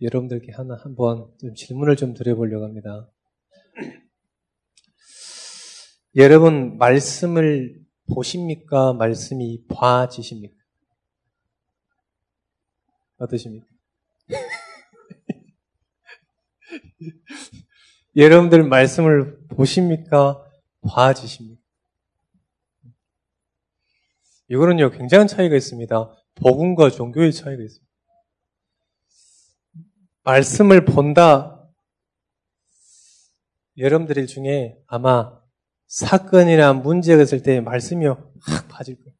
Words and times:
여러분들께 0.00 0.52
하나 0.52 0.76
한번 0.76 1.28
좀 1.40 1.54
질문을 1.54 1.96
좀 1.96 2.14
드려보려고 2.14 2.64
합니다. 2.64 3.10
여러분 6.16 6.78
말씀을 6.78 7.84
보십니까? 8.12 8.92
말씀이 8.92 9.64
봐지십니까? 9.68 10.56
어떠십니까? 13.18 13.66
여러분들 18.16 18.64
말씀을 18.64 19.38
보십니까? 19.48 20.44
봐지십니까? 20.82 21.62
이거는요, 24.48 24.90
굉장한 24.90 25.26
차이가 25.26 25.56
있습니다. 25.56 26.14
복음과 26.36 26.90
종교의 26.90 27.32
차이가 27.32 27.62
있습니다. 27.62 27.87
말씀을 30.28 30.84
본다. 30.84 31.66
여러분들 33.78 34.26
중에 34.26 34.76
아마 34.86 35.40
사건이나 35.86 36.74
문제가 36.74 37.22
있을 37.22 37.42
때 37.42 37.62
말씀이요, 37.62 38.32
확 38.42 38.68
빠질 38.68 38.96
거예요. 38.96 39.14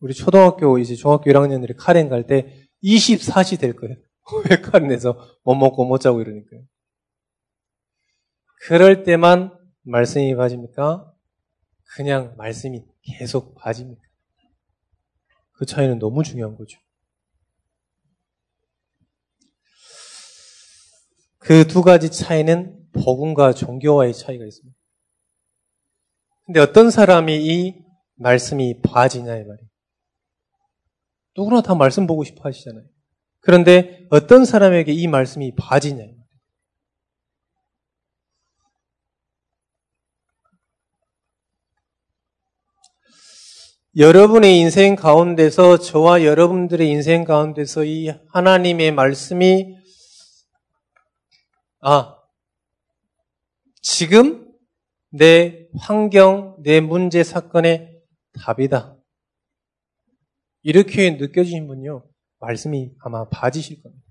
우리 0.00 0.14
초등학교, 0.14 0.78
이제 0.78 0.96
중학교 0.96 1.30
1학년들이 1.30 1.76
카렌 1.78 2.08
갈 2.08 2.26
때 2.26 2.66
24시 2.82 3.60
될 3.60 3.76
거예요. 3.76 3.94
왜 4.50 4.60
카렌에서 4.60 5.16
못 5.44 5.54
먹고 5.54 5.84
못 5.84 5.98
자고 6.00 6.20
이러니까요. 6.20 6.62
그럴 8.66 9.04
때만 9.04 9.56
말씀이 9.82 10.34
빠집니까? 10.34 11.12
그냥 11.94 12.34
말씀이 12.36 12.84
계속 13.02 13.54
빠집니까? 13.54 14.02
그 15.52 15.66
차이는 15.66 16.00
너무 16.00 16.24
중요한 16.24 16.56
거죠. 16.56 16.80
그 21.44 21.66
두 21.66 21.82
가지 21.82 22.10
차이는 22.10 22.78
복음과 22.92 23.52
종교와의 23.54 24.14
차이가 24.14 24.44
있습니다. 24.44 24.76
근데 26.46 26.60
어떤 26.60 26.90
사람이 26.90 27.36
이 27.36 27.74
말씀이 28.16 28.80
봐지냐 28.82 29.36
이 29.36 29.44
말이에요. 29.44 29.68
누구나 31.36 31.62
다 31.62 31.74
말씀 31.74 32.06
보고 32.06 32.24
싶어 32.24 32.42
하시잖아요. 32.44 32.84
그런데 33.40 34.06
어떤 34.10 34.44
사람에게 34.44 34.92
이 34.92 35.08
말씀이 35.08 35.54
봐지냐 35.56 36.04
여러분의 43.96 44.58
인생 44.58 44.96
가운데서 44.96 45.78
저와 45.78 46.24
여러분들의 46.24 46.88
인생 46.88 47.24
가운데서 47.24 47.84
이 47.84 48.10
하나님의 48.30 48.92
말씀이 48.92 49.81
아 51.82 52.16
지금 53.82 54.50
내 55.10 55.66
환경, 55.76 56.56
내 56.62 56.80
문제 56.80 57.22
사건의 57.24 58.00
답이다. 58.32 58.96
이렇게 60.62 61.10
느껴지신 61.10 61.66
분요 61.66 62.04
말씀이 62.38 62.92
아마 63.00 63.28
봐지실 63.28 63.82
겁니다. 63.82 64.02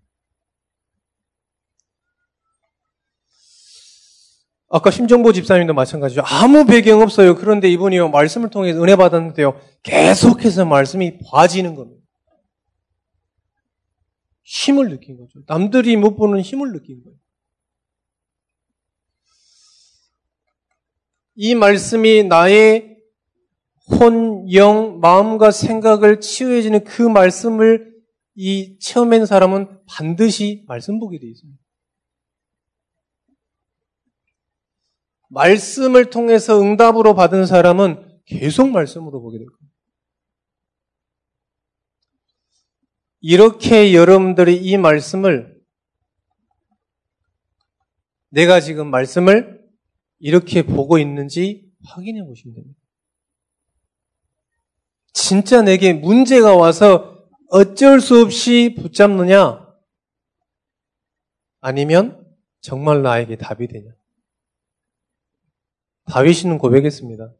아까 4.74 4.90
심정보 4.90 5.34
집사님도 5.34 5.74
마찬가지죠. 5.74 6.22
아무 6.26 6.66
배경 6.66 7.02
없어요. 7.02 7.36
그런데 7.36 7.70
이분이요, 7.70 8.10
말씀을 8.10 8.50
통해 8.50 8.72
은혜 8.72 8.96
받았는데요, 8.96 9.60
계속해서 9.84 10.66
말씀이 10.66 11.20
봐지는 11.30 11.76
겁니다. 11.76 12.02
힘을 14.44 14.90
느낀 14.90 15.18
거죠. 15.18 15.40
남들이 15.46 15.98
못 15.98 16.16
보는 16.16 16.40
힘을 16.42 16.72
느낀 16.72 17.04
거예요. 17.04 17.21
이 21.36 21.56
말씀이 21.56 22.24
나의 22.24 22.98
혼, 23.88 24.52
영, 24.54 25.00
마음과 25.00 25.52
생각을 25.52 26.20
치유해주는 26.20 26.84
그 26.84 27.02
말씀을 27.02 27.92
이 28.36 28.78
체험한 28.80 29.26
사람은 29.26 29.82
반드시 29.88 30.64
말씀 30.68 31.00
보게 31.00 31.20
되어 31.20 31.30
있습니다. 31.30 31.60
말씀을 35.30 36.10
통해서 36.10 36.62
응답으로 36.62 37.16
받은 37.16 37.46
사람은 37.46 38.22
계속 38.26 38.70
말씀으로 38.70 39.22
보게 39.22 39.38
될 39.38 39.48
겁니다. 39.48 39.72
이렇게 43.22 43.94
여러분들이 43.94 44.58
이 44.58 44.78
말씀을 44.78 45.62
내가 48.30 48.60
지금 48.60 48.90
말씀을 48.90 49.61
이렇게 50.22 50.62
보고 50.62 50.98
있는지 51.00 51.70
확인해 51.84 52.24
보시면 52.24 52.56
됩니다. 52.56 52.80
진짜 55.14 55.62
내게 55.62 55.94
문제가 55.94 56.56
와서 56.56 57.28
어쩔 57.50 58.00
수 58.00 58.22
없이 58.22 58.76
붙잡느냐? 58.80 59.68
아니면 61.60 62.26
정말 62.62 63.02
나에게 63.02 63.36
답이 63.36 63.68
되냐? 63.68 63.92
다윗이는 66.06 66.60
고백했습니다. 66.60 67.34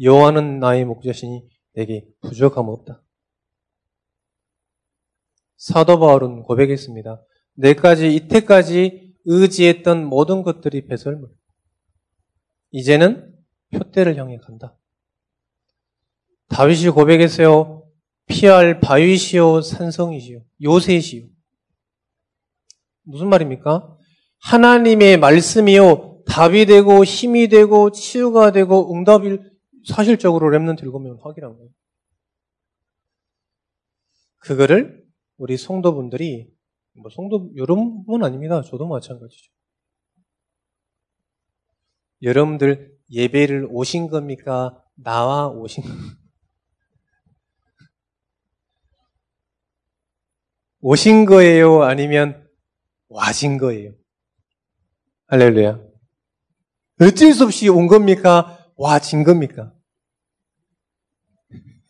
여호와는 0.00 0.58
나의 0.58 0.84
목자시니 0.84 1.48
내게 1.74 2.06
부족함 2.22 2.68
없다. 2.68 3.02
사도 5.56 6.00
바울은 6.00 6.42
고백했습니다. 6.42 7.22
내까지 7.54 8.14
이때까지 8.14 9.14
의지했던 9.24 10.06
모든 10.06 10.42
것들이 10.42 10.86
배설물. 10.86 11.30
이제는 12.72 13.32
표대를 13.70 14.16
향해 14.16 14.38
간다. 14.38 14.76
다윗이 16.48 16.90
고백했어요. 16.90 17.88
피할 18.26 18.80
바위시오 18.80 19.60
산성이시오 19.60 20.42
요새시오. 20.62 21.26
무슨 23.04 23.28
말입니까? 23.28 23.96
하나님의 24.40 25.18
말씀이요 25.18 26.22
답이 26.26 26.66
되고 26.66 27.04
힘이 27.04 27.48
되고 27.48 27.90
치유가 27.90 28.52
되고 28.52 28.94
응답이 28.94 29.38
사실적으로 29.86 30.48
랩런트 30.50 30.82
읽으면 30.82 31.18
확인한 31.22 31.56
거예요. 31.56 31.70
그거를 34.38 35.04
우리 35.36 35.56
성도분들이 35.56 36.48
뭐 36.94 37.10
성도 37.10 37.50
여러분은 37.56 38.24
아닙니다. 38.24 38.62
저도 38.62 38.86
마찬가지죠. 38.86 39.50
여러분들 42.22 42.96
예배를 43.10 43.66
오신 43.70 44.08
겁니까? 44.08 44.82
나와 44.94 45.48
오신? 45.48 45.84
오신 50.80 51.26
거예요? 51.26 51.82
아니면 51.82 52.48
와신 53.08 53.58
거예요? 53.58 53.92
할렐루야. 55.26 55.78
어쩔 57.00 57.32
수 57.32 57.44
없이 57.44 57.68
온 57.68 57.88
겁니까? 57.88 58.58
와, 58.76 58.98
진 58.98 59.24
겁니까? 59.24 59.74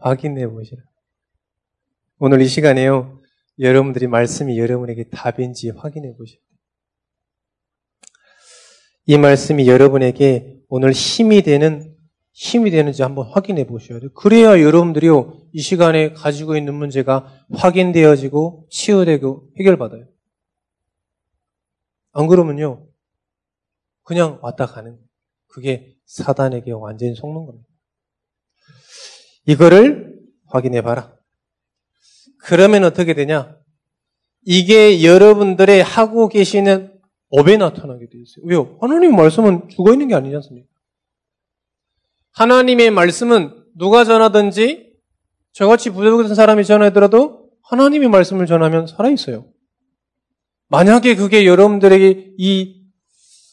확인해 0.00 0.46
보시라. 0.48 0.82
오늘 2.18 2.42
이 2.42 2.48
시간에요. 2.48 3.20
여러분들이 3.58 4.06
말씀이 4.06 4.58
여러분에게 4.58 5.08
답인지 5.10 5.70
확인해 5.70 6.14
보시라. 6.16 6.40
이 9.06 9.18
말씀이 9.18 9.68
여러분에게 9.68 10.60
오늘 10.68 10.92
힘이 10.92 11.42
되는 11.42 11.94
힘이 12.32 12.70
되는지 12.70 13.02
한번 13.02 13.28
확인해 13.30 13.64
보셔야 13.64 14.00
돼요. 14.00 14.10
그래야 14.12 14.60
여러분들이요, 14.60 15.50
이 15.52 15.60
시간에 15.60 16.12
가지고 16.12 16.56
있는 16.56 16.74
문제가 16.74 17.32
확인되어지고 17.52 18.66
치유되고 18.70 19.50
해결받아요. 19.58 20.06
안 22.12 22.26
그러면요, 22.26 22.88
그냥 24.02 24.40
왔다 24.42 24.66
가는 24.66 24.98
그게 25.46 25.94
사단에게 26.06 26.72
완전히 26.72 27.14
속는 27.14 27.46
겁니다. 27.46 27.68
이거를 29.46 30.18
확인해 30.46 30.82
봐라. 30.82 31.14
그러면 32.38 32.82
어떻게 32.82 33.14
되냐? 33.14 33.56
이게 34.42 35.04
여러분들의 35.04 35.82
하고 35.84 36.28
계시는 36.28 36.93
업에 37.36 37.56
나타나게 37.56 38.08
되어 38.08 38.20
있어요. 38.20 38.44
왜요? 38.44 38.78
하나님 38.80 39.16
말씀은 39.16 39.68
죽어 39.68 39.92
있는 39.92 40.08
게 40.08 40.14
아니지 40.14 40.36
않습니까? 40.36 40.68
하나님의 42.32 42.90
말씀은 42.90 43.64
누가 43.76 44.04
전하든지 44.04 44.94
저같이 45.52 45.90
부족한 45.90 46.34
사람이 46.34 46.64
전하더라도 46.64 47.50
하나님의 47.62 48.08
말씀을 48.08 48.46
전하면 48.46 48.86
살아있어요. 48.86 49.46
만약에 50.68 51.16
그게 51.16 51.46
여러분들에게 51.46 52.34
이 52.38 52.84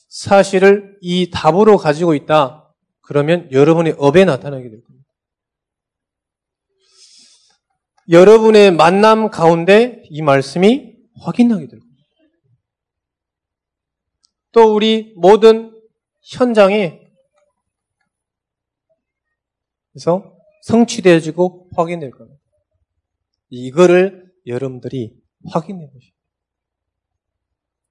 사실을 0.10 0.98
이 1.02 1.32
답으로 1.32 1.78
가지고 1.78 2.14
있다. 2.14 2.74
그러면 3.02 3.52
여러분의 3.52 3.96
업에 3.98 4.26
나타나게 4.26 4.70
될 4.70 4.84
겁니다. 4.84 5.08
여러분의 8.10 8.74
만남 8.74 9.32
가운데 9.32 10.04
이 10.10 10.22
말씀이 10.22 10.96
확인하게 11.20 11.68
될 11.68 11.80
겁니다. 11.80 11.91
또 14.52 14.76
우리 14.76 15.14
모든 15.16 15.80
현장에 16.22 17.02
그래서 19.92 20.38
성취되어지고 20.64 21.70
확인될 21.76 22.12
겁니다. 22.12 22.40
이거를 23.50 24.32
여러분들이 24.46 25.20
확인해 25.50 25.90
보시오. 25.92 26.14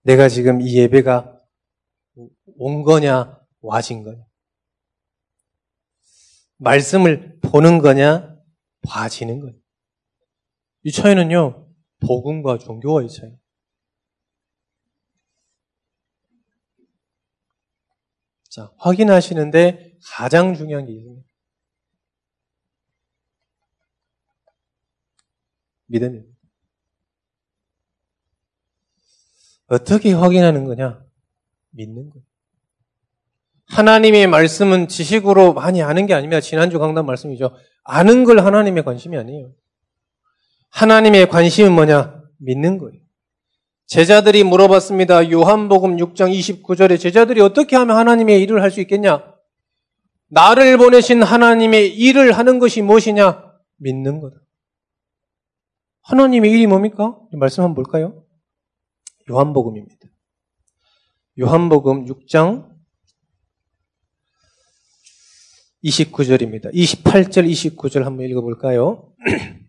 내가 0.03 0.29
지금 0.29 0.61
이 0.61 0.77
예배가 0.77 1.39
온 2.57 2.83
거냐, 2.83 3.39
와진 3.61 4.03
거냐. 4.03 4.25
말씀을 6.57 7.39
보는 7.41 7.79
거냐, 7.79 8.37
봐지는 8.83 9.41
거냐. 9.41 9.57
이 10.85 10.93
차이는요, 10.93 11.69
복음과 12.01 12.59
종교와의 12.59 13.09
차이. 13.09 13.31
자, 18.51 18.73
확인하시는데 18.79 19.97
가장 20.05 20.55
중요한 20.55 20.85
게 20.85 20.93
있습니다. 20.93 21.25
믿음입니다. 25.87 26.37
어떻게 29.69 30.13
확인하는 30.13 30.65
거냐? 30.65 31.01
믿는 31.71 32.11
거예요. 32.11 32.25
하나님의 33.67 34.27
말씀은 34.27 34.89
지식으로 34.89 35.53
많이 35.53 35.81
아는 35.81 36.07
게 36.07 36.15
아닙니다. 36.15 36.41
지난주 36.41 36.81
강단 36.81 37.07
말씀이죠. 37.07 37.57
아는 37.85 38.25
걸 38.25 38.41
하나님의 38.41 38.85
관심이 38.85 39.17
아니에요. 39.17 39.55
하나님의 40.71 41.29
관심은 41.29 41.73
뭐냐? 41.73 42.21
믿는 42.39 42.79
거예요. 42.79 43.00
제자들이 43.91 44.45
물어봤습니다. 44.45 45.33
요한복음 45.33 45.97
6장 45.97 46.33
29절에 46.33 46.99
제자들이 46.99 47.41
어떻게 47.41 47.75
하면 47.75 47.97
하나님의 47.97 48.41
일을 48.43 48.63
할 48.63 48.71
수 48.71 48.81
있겠냐? 48.81 49.35
나를 50.29 50.79
보내신 50.79 51.25
하나님의 51.25 51.97
일을 51.99 52.31
하는 52.31 52.61
것이 52.61 52.83
무엇이냐? 52.83 53.53
믿는 53.79 54.21
거다. 54.21 54.37
하나님의 56.03 56.53
일이 56.53 56.69
뭡니까? 56.69 57.19
말씀 57.33 57.65
한번 57.65 57.83
볼까요? 57.83 58.25
요한복음입니다. 59.29 60.07
요한복음 61.41 62.05
6장 62.07 62.71
29절입니다. 65.83 66.73
28절, 66.73 67.51
29절 67.51 68.05
한번 68.05 68.27
읽어볼까요? 68.27 69.13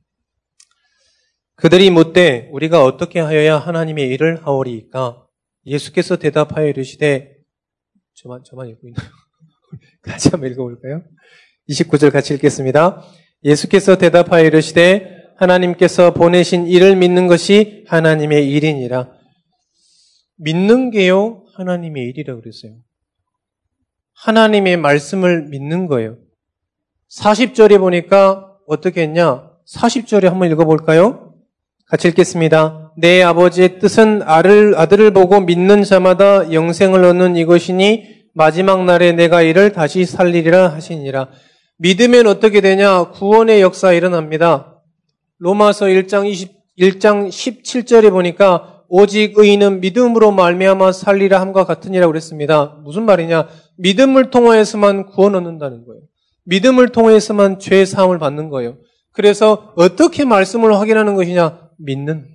그들이 1.61 1.91
묻되 1.91 2.49
우리가 2.51 2.83
어떻게 2.83 3.19
하여야 3.19 3.59
하나님의 3.59 4.09
일을 4.09 4.43
하오리까? 4.43 5.27
예수께서 5.67 6.15
대답하여 6.15 6.65
이르시되 6.67 7.35
저만 8.15 8.41
저만 8.43 8.67
읽고 8.69 8.87
있나요? 8.87 9.07
같이 10.01 10.29
한번 10.29 10.51
읽어볼까요? 10.51 11.03
29절 11.69 12.11
같이 12.11 12.33
읽겠습니다. 12.33 13.03
예수께서 13.43 13.95
대답하여 13.99 14.45
이르시되 14.45 15.33
하나님께서 15.37 16.15
보내신 16.15 16.65
일을 16.65 16.95
믿는 16.95 17.27
것이 17.27 17.85
하나님의 17.87 18.49
일이니라. 18.49 19.11
믿는 20.37 20.89
게요 20.89 21.45
하나님의 21.53 22.05
일이라 22.05 22.37
그랬어요. 22.37 22.73
하나님의 24.15 24.77
말씀을 24.77 25.43
믿는 25.49 25.85
거예요. 25.85 26.17
40절에 27.11 27.77
보니까 27.77 28.57
어떻게 28.65 29.03
했냐? 29.03 29.51
40절에 29.71 30.23
한번 30.23 30.49
읽어볼까요? 30.49 31.30
같이 31.91 32.07
읽겠습니다. 32.07 32.93
내 32.95 33.21
아버지의 33.21 33.79
뜻은 33.79 34.21
아들, 34.23 34.75
아들을 34.77 35.11
보고 35.11 35.41
믿는 35.41 35.83
자마다 35.83 36.53
영생을 36.53 37.03
얻는 37.03 37.35
이것이니 37.35 38.05
마지막 38.33 38.85
날에 38.85 39.11
내가 39.11 39.41
이를 39.41 39.73
다시 39.73 40.05
살리리라 40.05 40.69
하시니라. 40.69 41.27
믿으면 41.79 42.27
어떻게 42.27 42.61
되냐? 42.61 43.09
구원의 43.09 43.59
역사 43.59 43.91
일어납니다. 43.91 44.81
로마서 45.39 45.87
1장 45.87 46.29
20, 46.29 46.53
1장 46.79 47.27
17절에 47.27 48.09
보니까 48.09 48.83
오직 48.87 49.37
의인은 49.37 49.81
믿음으로 49.81 50.31
말미암아 50.31 50.93
살리라 50.93 51.41
함과 51.41 51.65
같으니라고 51.65 52.09
그랬습니다. 52.09 52.77
무슨 52.85 53.03
말이냐? 53.03 53.49
믿음을 53.79 54.29
통하여서만 54.29 55.07
구원 55.07 55.35
얻는다는 55.35 55.83
거예요. 55.85 56.03
믿음을 56.45 56.87
통해서만 56.87 57.59
죄 57.59 57.83
사함을 57.83 58.17
받는 58.17 58.47
거예요. 58.47 58.77
그래서 59.11 59.73
어떻게 59.75 60.23
말씀을 60.23 60.73
확인하는 60.73 61.15
것이냐? 61.15 61.60
믿는. 61.85 62.27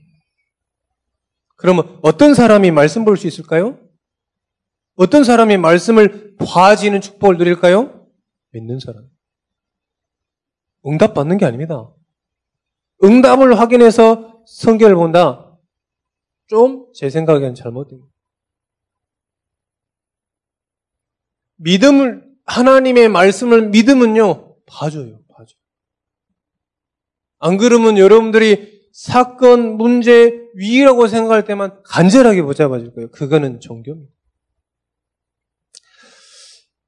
그러면 1.57 1.99
어떤 2.03 2.35
사람이 2.35 2.71
말씀 2.71 3.05
볼 3.05 3.17
수 3.17 3.27
있을까요? 3.27 3.79
어떤 4.95 5.25
사람이 5.25 5.57
말씀을 5.59 6.37
봐지는 6.39 7.01
축복을 7.01 7.37
누릴까요? 7.37 8.07
믿는 8.53 8.79
사람. 8.81 9.09
응답 10.87 11.15
받는 11.15 11.37
게 11.39 11.45
아닙니다. 11.45 11.91
응답을 13.03 13.59
확인해서 13.59 14.43
성경을 14.47 14.95
본다. 14.97 15.59
좀 16.47 16.93
제 16.95 17.11
생각에는 17.11 17.55
잘못된 17.55 17.99
거예요. 17.99 18.13
믿음을 21.57 22.25
하나님의 22.45 23.09
말씀을 23.09 23.69
믿음은요 23.71 24.57
봐줘요, 24.67 25.21
봐줘. 25.29 25.57
안 27.39 27.57
그러면 27.57 27.99
여러분들이 27.99 28.76
사건, 28.97 29.77
문제, 29.77 30.49
위라고 30.55 31.07
생각할 31.07 31.45
때만 31.45 31.83
간절하게 31.85 32.41
붙잡아 32.41 32.79
줄 32.79 32.95
거예요. 32.95 33.11
그거는 33.11 33.61
종교입니다. 33.61 34.11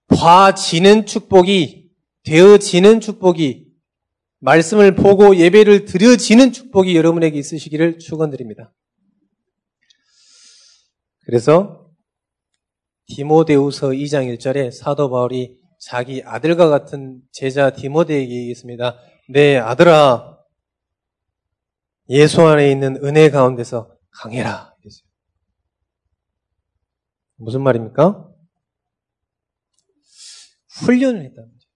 봐지는 0.09 1.05
축복이 1.05 1.91
되어지는 2.25 3.01
축복이 3.01 3.67
말씀을 4.39 4.95
보고 4.95 5.37
예배를 5.37 5.85
드려지는 5.85 6.51
축복이 6.53 6.97
여러분에게 6.97 7.39
있으시기를 7.39 7.99
축원드립니다. 7.99 8.73
그래서 11.27 11.91
디모데우서 13.09 13.89
2장 13.89 14.35
1절에 14.35 14.73
사도 14.73 15.11
바울이 15.11 15.59
자기 15.79 16.23
아들과 16.25 16.71
같은 16.71 17.21
제자 17.33 17.69
디모데에게 17.69 18.35
얘기했습니다. 18.35 18.97
내 19.29 19.59
아들아, 19.59 20.38
예수 22.11 22.43
안에 22.43 22.71
있는 22.71 22.97
은혜 23.05 23.31
가운데서 23.31 23.97
강해라. 24.11 24.75
무슨 27.39 27.63
말입니까? 27.63 28.29
훈련을 30.85 31.23
했다는 31.25 31.49
거죠. 31.49 31.69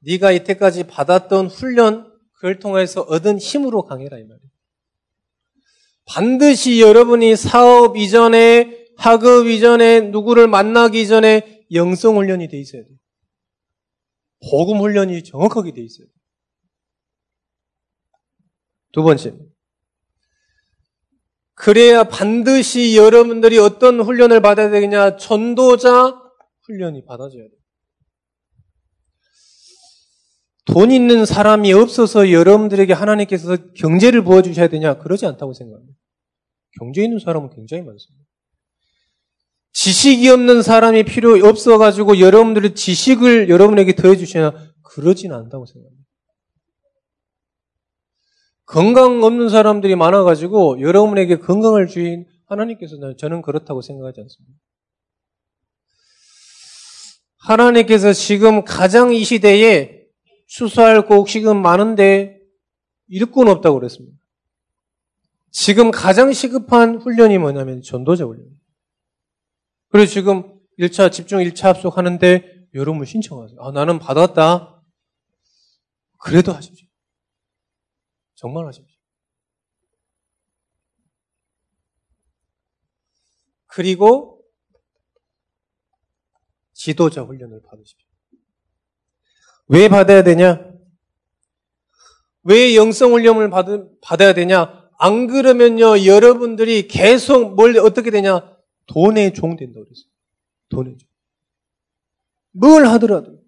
네가 0.00 0.32
이때까지 0.32 0.84
받았던 0.84 1.46
훈련, 1.46 2.12
그걸 2.34 2.58
통해서 2.58 3.02
얻은 3.02 3.38
힘으로 3.38 3.84
강해라 3.84 4.18
이 4.18 4.22
말이에요. 4.22 4.50
반드시 6.04 6.80
여러분이 6.80 7.36
사업 7.36 7.96
이전에, 7.96 8.86
학업 8.96 9.46
이전에, 9.46 10.00
누구를 10.00 10.48
만나기 10.48 11.06
전에 11.06 11.66
영성 11.72 12.16
훈련이 12.16 12.48
돼 12.48 12.58
있어야 12.58 12.82
돼요. 12.82 12.96
복음 14.50 14.80
훈련이 14.80 15.24
정확하게 15.24 15.72
돼 15.72 15.82
있어야 15.82 16.06
돼요. 16.06 16.21
두 18.92 19.02
번째. 19.02 19.34
그래야 21.54 22.04
반드시 22.04 22.96
여러분들이 22.96 23.58
어떤 23.58 24.00
훈련을 24.00 24.40
받아야 24.40 24.70
되겠냐? 24.70 25.16
전도자 25.16 26.20
훈련이 26.66 27.04
받아져야 27.04 27.42
돼요. 27.42 27.62
돈 30.64 30.90
있는 30.90 31.26
사람이 31.26 31.72
없어서 31.72 32.30
여러분들에게 32.30 32.92
하나님께서 32.92 33.56
경제를 33.74 34.22
부어주셔야 34.22 34.68
되냐? 34.68 34.98
그러지 34.98 35.26
않다고 35.26 35.52
생각합니다. 35.52 35.96
경제 36.78 37.02
있는 37.02 37.18
사람은 37.18 37.50
굉장히 37.50 37.82
많습니다. 37.82 38.24
지식이 39.72 40.28
없는 40.28 40.62
사람이 40.62 41.04
필요 41.04 41.32
없어가지고 41.46 42.20
여러분들의 42.20 42.74
지식을 42.74 43.48
여러분에게 43.48 43.94
더해주시냐? 43.94 44.52
그러지는 44.82 45.36
않다고 45.36 45.66
생각합니다. 45.66 46.01
건강 48.72 49.22
없는 49.22 49.50
사람들이 49.50 49.96
많아가지고 49.96 50.80
여러분에게 50.80 51.36
건강을 51.36 51.88
주인 51.88 52.24
하나님께서는 52.46 53.18
저는 53.18 53.42
그렇다고 53.42 53.82
생각하지 53.82 54.22
않습니다. 54.22 54.58
하나님께서 57.36 58.14
지금 58.14 58.64
가장 58.64 59.12
이 59.12 59.24
시대에 59.24 60.06
수사할 60.46 61.04
곡식은 61.04 61.60
많은데 61.60 62.40
일꾼 63.08 63.48
없다고 63.48 63.78
그랬습니다. 63.78 64.16
지금 65.50 65.90
가장 65.90 66.32
시급한 66.32 66.96
훈련이 66.96 67.36
뭐냐면 67.36 67.82
전도자 67.82 68.24
훈련입니다. 68.24 68.58
그래서 69.90 70.12
지금 70.12 70.58
1차 70.78 71.12
집중 71.12 71.40
1차 71.40 71.64
합숙 71.64 71.98
하는데 71.98 72.42
여러분 72.72 73.04
신청하세요. 73.04 73.60
아, 73.60 73.70
나는 73.70 73.98
받았다. 73.98 74.82
그래도 76.16 76.52
하십시오. 76.52 76.88
정말 78.42 78.66
하십시오. 78.66 78.98
그리고 83.66 84.42
지도자 86.72 87.22
훈련을 87.22 87.62
받으십시오. 87.62 88.08
왜 89.68 89.88
받아야 89.88 90.24
되냐? 90.24 90.72
왜 92.42 92.74
영성 92.74 93.12
훈련을 93.12 93.48
받, 93.48 93.66
받아야 94.02 94.34
되냐? 94.34 94.90
안 94.98 95.28
그러면요, 95.28 96.04
여러분들이 96.04 96.88
계속 96.88 97.54
뭘 97.54 97.78
어떻게 97.78 98.10
되냐? 98.10 98.56
돈의 98.86 99.34
종 99.34 99.56
된다고 99.56 99.84
그랬어요. 99.84 100.10
돈의 100.68 100.98
종. 100.98 101.08
뭘 102.50 102.86
하더라도. 102.86 103.40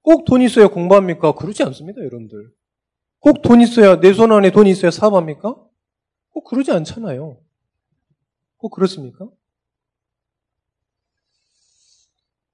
꼭 0.00 0.24
돈 0.24 0.40
있어야 0.40 0.68
공부합니까? 0.68 1.32
그러지 1.32 1.62
않습니다, 1.64 2.00
여러분들. 2.00 2.57
꼭 3.20 3.42
돈 3.42 3.60
있어야, 3.60 4.00
내 4.00 4.12
손 4.12 4.32
안에 4.32 4.50
돈이 4.50 4.70
있어야 4.70 4.90
사업합니까? 4.90 5.54
꼭 6.30 6.44
그러지 6.44 6.70
않잖아요. 6.72 7.38
꼭 8.56 8.70
그렇습니까? 8.70 9.28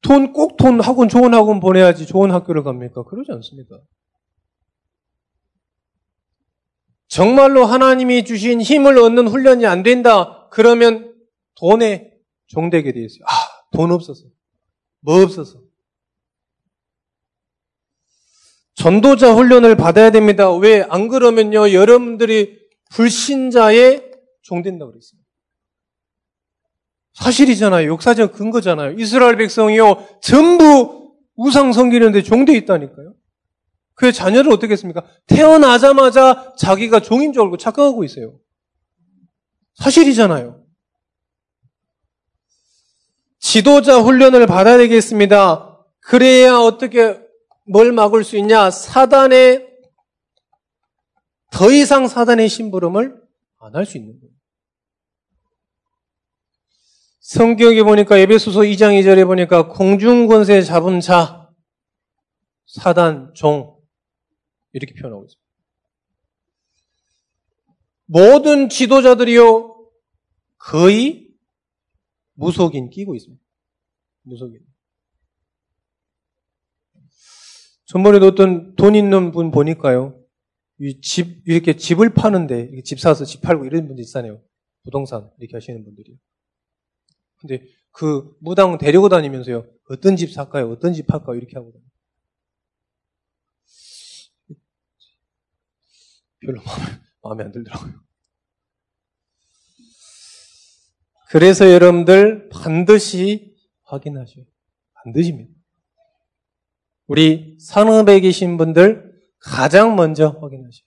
돈, 0.02 0.32
꼭 0.32 0.56
돈 0.56 0.80
학원, 0.80 1.08
좋은 1.08 1.32
학원 1.34 1.60
보내야지 1.60 2.06
좋은 2.06 2.30
학교를 2.30 2.62
갑니까? 2.62 3.04
그러지 3.04 3.32
않습니다. 3.32 3.76
정말로 7.08 7.64
하나님이 7.64 8.24
주신 8.24 8.60
힘을 8.60 8.98
얻는 8.98 9.28
훈련이 9.28 9.66
안 9.66 9.82
된다. 9.82 10.48
그러면 10.50 11.14
돈에 11.54 12.12
종되게 12.46 12.92
되어 12.92 13.04
있어요. 13.04 13.24
아, 13.26 13.32
돈 13.70 13.92
없어서. 13.92 14.24
뭐 15.00 15.22
없어서. 15.22 15.60
전도자 18.74 19.32
훈련을 19.32 19.76
받아야 19.76 20.10
됩니다. 20.10 20.52
왜? 20.52 20.84
안 20.88 21.08
그러면요, 21.08 21.72
여러분들이 21.72 22.58
불신자의 22.90 24.12
종된다고 24.42 24.92
그랬어요. 24.92 25.20
사실이잖아요. 27.14 27.88
역사적 27.90 28.32
근거잖아요. 28.32 28.98
이스라엘 28.98 29.36
백성이요, 29.36 30.18
전부 30.20 31.14
우상 31.36 31.72
섬기는데 31.72 32.22
종돼 32.22 32.54
있다니까요. 32.56 33.14
그의 33.94 34.12
자녀를 34.12 34.52
어떻게 34.52 34.72
했습니까? 34.72 35.04
태어나자마자 35.26 36.52
자기가 36.58 37.00
종인 37.00 37.32
줄 37.32 37.42
알고 37.42 37.56
착각하고 37.56 38.02
있어요. 38.02 38.38
사실이잖아요. 39.74 40.64
지도자 43.38 44.00
훈련을 44.00 44.46
받아야 44.46 44.78
되겠습니다. 44.78 45.78
그래야 46.00 46.56
어떻게 46.56 47.23
뭘 47.66 47.92
막을 47.92 48.24
수 48.24 48.36
있냐? 48.38 48.70
사단의 48.70 49.66
더 51.50 51.70
이상 51.70 52.06
사단의 52.08 52.48
심부름을 52.48 53.22
안 53.58 53.74
할 53.74 53.86
수 53.86 53.96
있는 53.96 54.18
거예요. 54.20 54.34
성경에 57.20 57.82
보니까 57.82 58.18
에베소서 58.18 58.60
2장 58.60 59.00
2절에 59.00 59.24
보니까 59.26 59.68
공중 59.68 60.26
권세 60.26 60.60
잡은 60.60 61.00
자, 61.00 61.50
사단, 62.66 63.32
종 63.34 63.78
이렇게 64.72 64.92
표현하고 64.94 65.24
있습니다. 65.24 65.44
모든 68.06 68.68
지도자들이요 68.68 69.88
거의 70.58 71.30
무속인 72.34 72.90
끼고 72.90 73.14
있습니다. 73.14 73.42
무속인. 74.22 74.60
전번에도 77.86 78.26
어떤 78.26 78.74
돈 78.76 78.94
있는 78.94 79.30
분 79.32 79.50
보니까요. 79.50 80.20
이 80.80 81.00
집, 81.00 81.46
이렇게 81.46 81.76
집을 81.76 82.14
파는데, 82.14 82.70
집 82.82 82.98
사서 82.98 83.24
집 83.24 83.42
팔고 83.42 83.64
이런 83.64 83.86
분들 83.86 84.02
있잖아요. 84.04 84.42
부동산, 84.82 85.30
이렇게 85.38 85.56
하시는 85.56 85.84
분들이. 85.84 86.18
근데 87.36 87.66
그 87.90 88.36
무당 88.40 88.76
데리고 88.78 89.08
다니면서요. 89.08 89.66
어떤 89.88 90.16
집 90.16 90.32
살까요? 90.32 90.70
어떤 90.70 90.92
집 90.92 91.06
팔까요? 91.06 91.36
이렇게 91.36 91.56
하고 91.56 91.72
다녀요. 91.72 91.84
별로 96.40 96.62
마음에, 96.62 97.00
마음에 97.22 97.44
안 97.44 97.52
들더라고요. 97.52 97.92
그래서 101.30 101.70
여러분들 101.70 102.48
반드시 102.48 103.56
확인하셔요. 103.84 104.44
반드시입니다. 104.94 105.53
우리 107.06 107.56
산업에 107.60 108.20
계신 108.20 108.56
분들 108.56 109.12
가장 109.38 109.96
먼저 109.96 110.28
확인하셔요. 110.40 110.86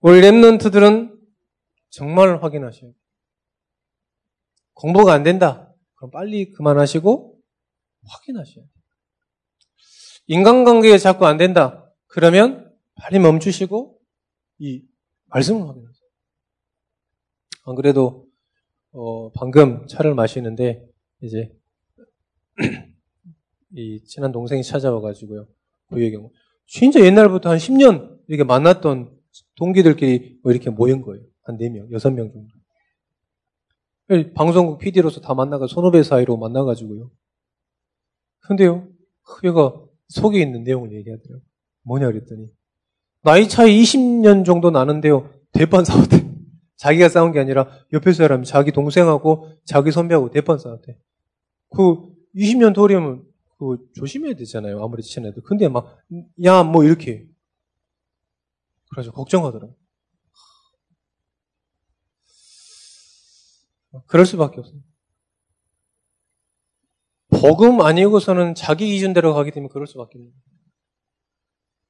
우리 0.00 0.20
랩런트들은 0.20 1.18
정말 1.88 2.42
확인하셔요. 2.42 2.92
공부가 4.74 5.14
안 5.14 5.22
된다. 5.22 5.72
그럼 5.94 6.10
빨리 6.10 6.52
그만하시고 6.52 7.40
확인하셔야 8.04 8.64
돼요. 8.64 8.68
인간관계가 10.26 10.98
자꾸 10.98 11.26
안 11.26 11.38
된다. 11.38 11.90
그러면 12.06 12.72
빨리 12.94 13.18
멈추시고 13.18 13.98
이 14.58 14.82
말씀을 15.26 15.62
확인하세요. 15.66 16.08
안 17.64 17.74
그래도 17.74 18.26
어, 18.92 19.30
방금 19.32 19.86
차를 19.86 20.14
마시는데 20.14 20.86
이제 21.20 21.52
이 23.76 24.02
친한 24.04 24.32
동생이 24.32 24.62
찾아와가지고요. 24.62 25.46
그 25.88 26.02
얘기 26.02 26.16
진짜 26.66 27.00
옛날부터 27.00 27.50
한 27.50 27.58
10년 27.58 28.18
이렇게 28.26 28.42
만났던 28.42 29.10
동기들끼리 29.56 30.40
뭐 30.42 30.50
이렇게 30.50 30.70
모인 30.70 31.02
거예요. 31.02 31.22
한 31.42 31.58
4명, 31.58 31.90
6명 31.90 32.32
정도. 32.32 32.48
방송국 34.34 34.78
PD로서 34.78 35.20
다 35.20 35.34
만나가 35.34 35.66
손후배 35.66 36.02
사이로 36.02 36.36
만나가지고요. 36.36 37.10
근데요, 38.40 38.88
얘가 39.44 39.74
속에 40.08 40.40
있는 40.40 40.62
내용을 40.62 40.92
얘기하더라고요. 40.92 41.42
뭐냐 41.82 42.06
그랬더니 42.06 42.48
나이 43.22 43.48
차이 43.48 43.82
20년 43.82 44.44
정도 44.44 44.70
나는데요. 44.70 45.30
대판 45.52 45.84
싸웠대. 45.84 46.24
자기가 46.76 47.08
싸운 47.08 47.32
게 47.32 47.40
아니라 47.40 47.68
옆에 47.92 48.12
사람이 48.12 48.46
자기 48.46 48.70
동생하고 48.70 49.48
자기 49.64 49.90
선배하고 49.90 50.30
대판 50.30 50.58
싸웠대. 50.58 50.96
그 51.70 52.08
20년 52.36 52.74
돌이면 52.74 53.24
그 53.58 53.88
조심해야 53.94 54.34
되잖아요. 54.34 54.82
아무리 54.82 55.02
친해도. 55.02 55.42
근데 55.42 55.68
막 55.68 55.98
야 56.44 56.62
뭐 56.62 56.84
이렇게 56.84 57.26
그래서 58.90 59.10
걱정하더라고. 59.12 59.76
그럴 64.06 64.26
수밖에 64.26 64.60
없어요. 64.60 64.80
복음 67.28 67.80
아니고서는 67.80 68.54
자기 68.54 68.86
기준대로 68.86 69.34
가게 69.34 69.50
되면 69.50 69.68
그럴 69.68 69.86
수밖에 69.86 70.18
없는. 70.18 70.32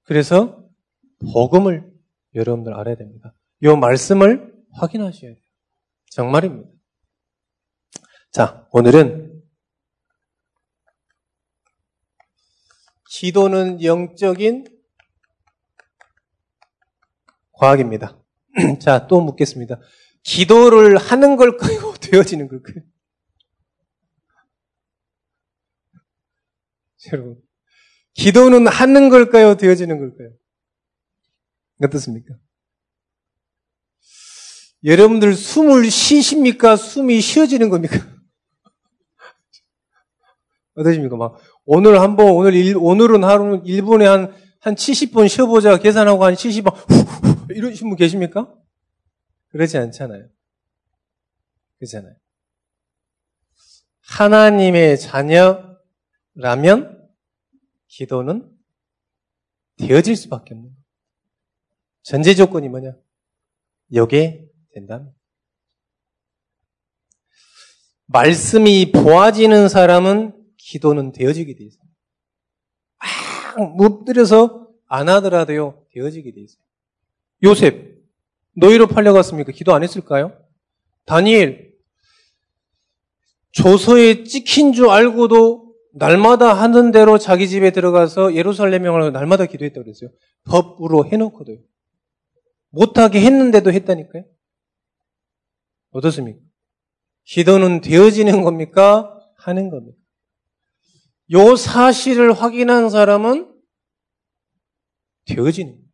그래서 0.04 0.64
복음을 1.32 1.92
여러분들 2.34 2.74
알아야 2.74 2.96
됩니다. 2.96 3.34
이 3.62 3.66
말씀을 3.66 4.54
확인하셔야 4.72 5.32
돼요. 5.32 5.42
정말입니다. 6.10 6.70
자, 8.30 8.68
오늘은 8.72 9.25
기도는 13.18 13.82
영적인 13.82 14.66
과학입니다. 17.52 18.22
자, 18.78 19.06
또 19.06 19.22
묻겠습니다. 19.22 19.80
기도를 20.22 20.98
하는 20.98 21.36
걸까요? 21.36 21.94
되어지는 22.02 22.48
걸까요? 22.48 22.84
여러분, 27.12 27.40
기도는 28.12 28.66
하는 28.66 29.08
걸까요? 29.08 29.56
되어지는 29.56 29.98
걸까요? 29.98 30.34
어떻습니까? 31.82 32.34
여러분들 34.84 35.32
숨을 35.32 35.90
쉬십니까? 35.90 36.76
숨이 36.76 37.22
쉬어지는 37.22 37.70
겁니까? 37.70 37.96
어떠십니까? 40.76 41.16
막, 41.16 41.40
오늘 41.66 42.00
한 42.00 42.16
번, 42.16 42.30
오늘 42.30 42.54
일, 42.54 42.76
오늘은 42.76 43.24
하루, 43.24 43.62
1분에 43.62 44.04
한, 44.04 44.32
한 44.60 44.74
70분 44.76 45.28
쉬어 45.28 45.46
보자 45.46 45.76
계산하고 45.78 46.24
한 46.24 46.34
70분, 46.34 47.50
이러신 47.50 47.88
분 47.88 47.96
계십니까? 47.96 48.54
그러지 49.48 49.76
않잖아요. 49.76 50.28
그렇잖아요. 51.78 52.14
하나님의 54.02 54.98
자녀라면 54.98 55.76
기도는 57.88 58.48
되어질 59.78 60.16
수밖에 60.16 60.54
없는 60.54 60.70
거예요. 60.70 60.76
전제 62.02 62.34
조건이 62.34 62.68
뭐냐? 62.68 62.96
여기에 63.92 64.46
된다면. 64.72 65.12
말씀이 68.06 68.92
보아지는 68.92 69.68
사람은 69.68 70.35
기도는 70.66 71.12
되어지게 71.12 71.54
돼 71.54 71.64
있어요. 71.64 71.82
막딱 73.56 73.80
엎드려서 73.80 74.68
안 74.86 75.08
하더라도요, 75.08 75.86
되어지게 75.92 76.32
돼 76.32 76.40
있어요. 76.40 76.62
요셉, 77.44 78.02
노예로 78.54 78.88
팔려갔습니까? 78.88 79.52
기도 79.52 79.74
안 79.74 79.82
했을까요? 79.82 80.36
다니엘, 81.04 81.74
조서에 83.52 84.24
찍힌 84.24 84.72
줄 84.72 84.90
알고도 84.90 85.74
날마다 85.94 86.52
하는 86.52 86.90
대로 86.90 87.16
자기 87.16 87.48
집에 87.48 87.70
들어가서 87.70 88.34
예루살렘명을 88.34 89.12
날마다 89.12 89.46
기도했다고 89.46 89.84
그랬어요. 89.84 90.10
법으로 90.44 91.06
해놓고도요. 91.06 91.58
못하게 92.70 93.20
했는데도 93.22 93.72
했다니까요. 93.72 94.24
어떻습니까? 95.92 96.40
기도는 97.24 97.80
되어지는 97.80 98.42
겁니까? 98.42 99.18
하는 99.38 99.70
겁니까? 99.70 100.05
요 101.32 101.56
사실을 101.56 102.32
확인한 102.32 102.88
사람은 102.88 103.52
되어지는 105.26 105.72
겁니다. 105.72 105.92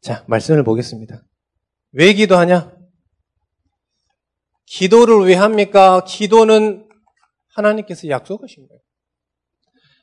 자, 0.00 0.24
말씀을 0.28 0.62
보겠습니다. 0.62 1.26
왜 1.92 2.12
기도하냐? 2.12 2.76
기도를 4.66 5.26
왜 5.26 5.34
합니까? 5.34 6.04
기도는 6.04 6.88
하나님께서 7.48 8.08
약속하신 8.08 8.68
거예요. 8.68 8.80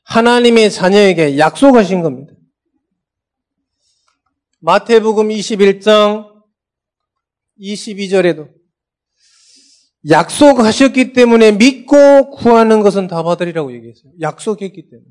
하나님의 0.05 0.71
자녀에게 0.71 1.37
약속하신 1.37 2.01
겁니다. 2.01 2.33
마태복음 4.59 5.29
21장 5.29 6.43
22절에도 7.59 8.62
약속하셨기 10.09 11.13
때문에 11.13 11.53
믿고 11.53 12.31
구하는 12.31 12.81
것은 12.81 13.07
다 13.07 13.23
받으리라고 13.23 13.73
얘기했어요. 13.73 14.11
약속했기 14.19 14.89
때문에. 14.89 15.07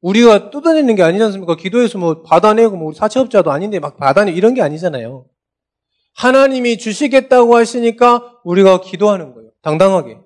우리가 0.00 0.50
뜯어내는 0.50 0.96
게 0.96 1.02
아니지 1.02 1.22
않습니까? 1.24 1.56
기도해서 1.56 1.98
뭐 1.98 2.22
받아내고 2.22 2.76
뭐 2.76 2.92
사채업자도 2.92 3.52
아닌데 3.52 3.78
막 3.78 3.96
받아내 3.96 4.32
이런 4.32 4.54
게 4.54 4.62
아니잖아요. 4.62 5.26
하나님이 6.14 6.78
주시겠다고 6.78 7.54
하시니까 7.56 8.40
우리가 8.44 8.80
기도하는 8.80 9.32
거예요. 9.34 9.50
당당하게. 9.62 10.18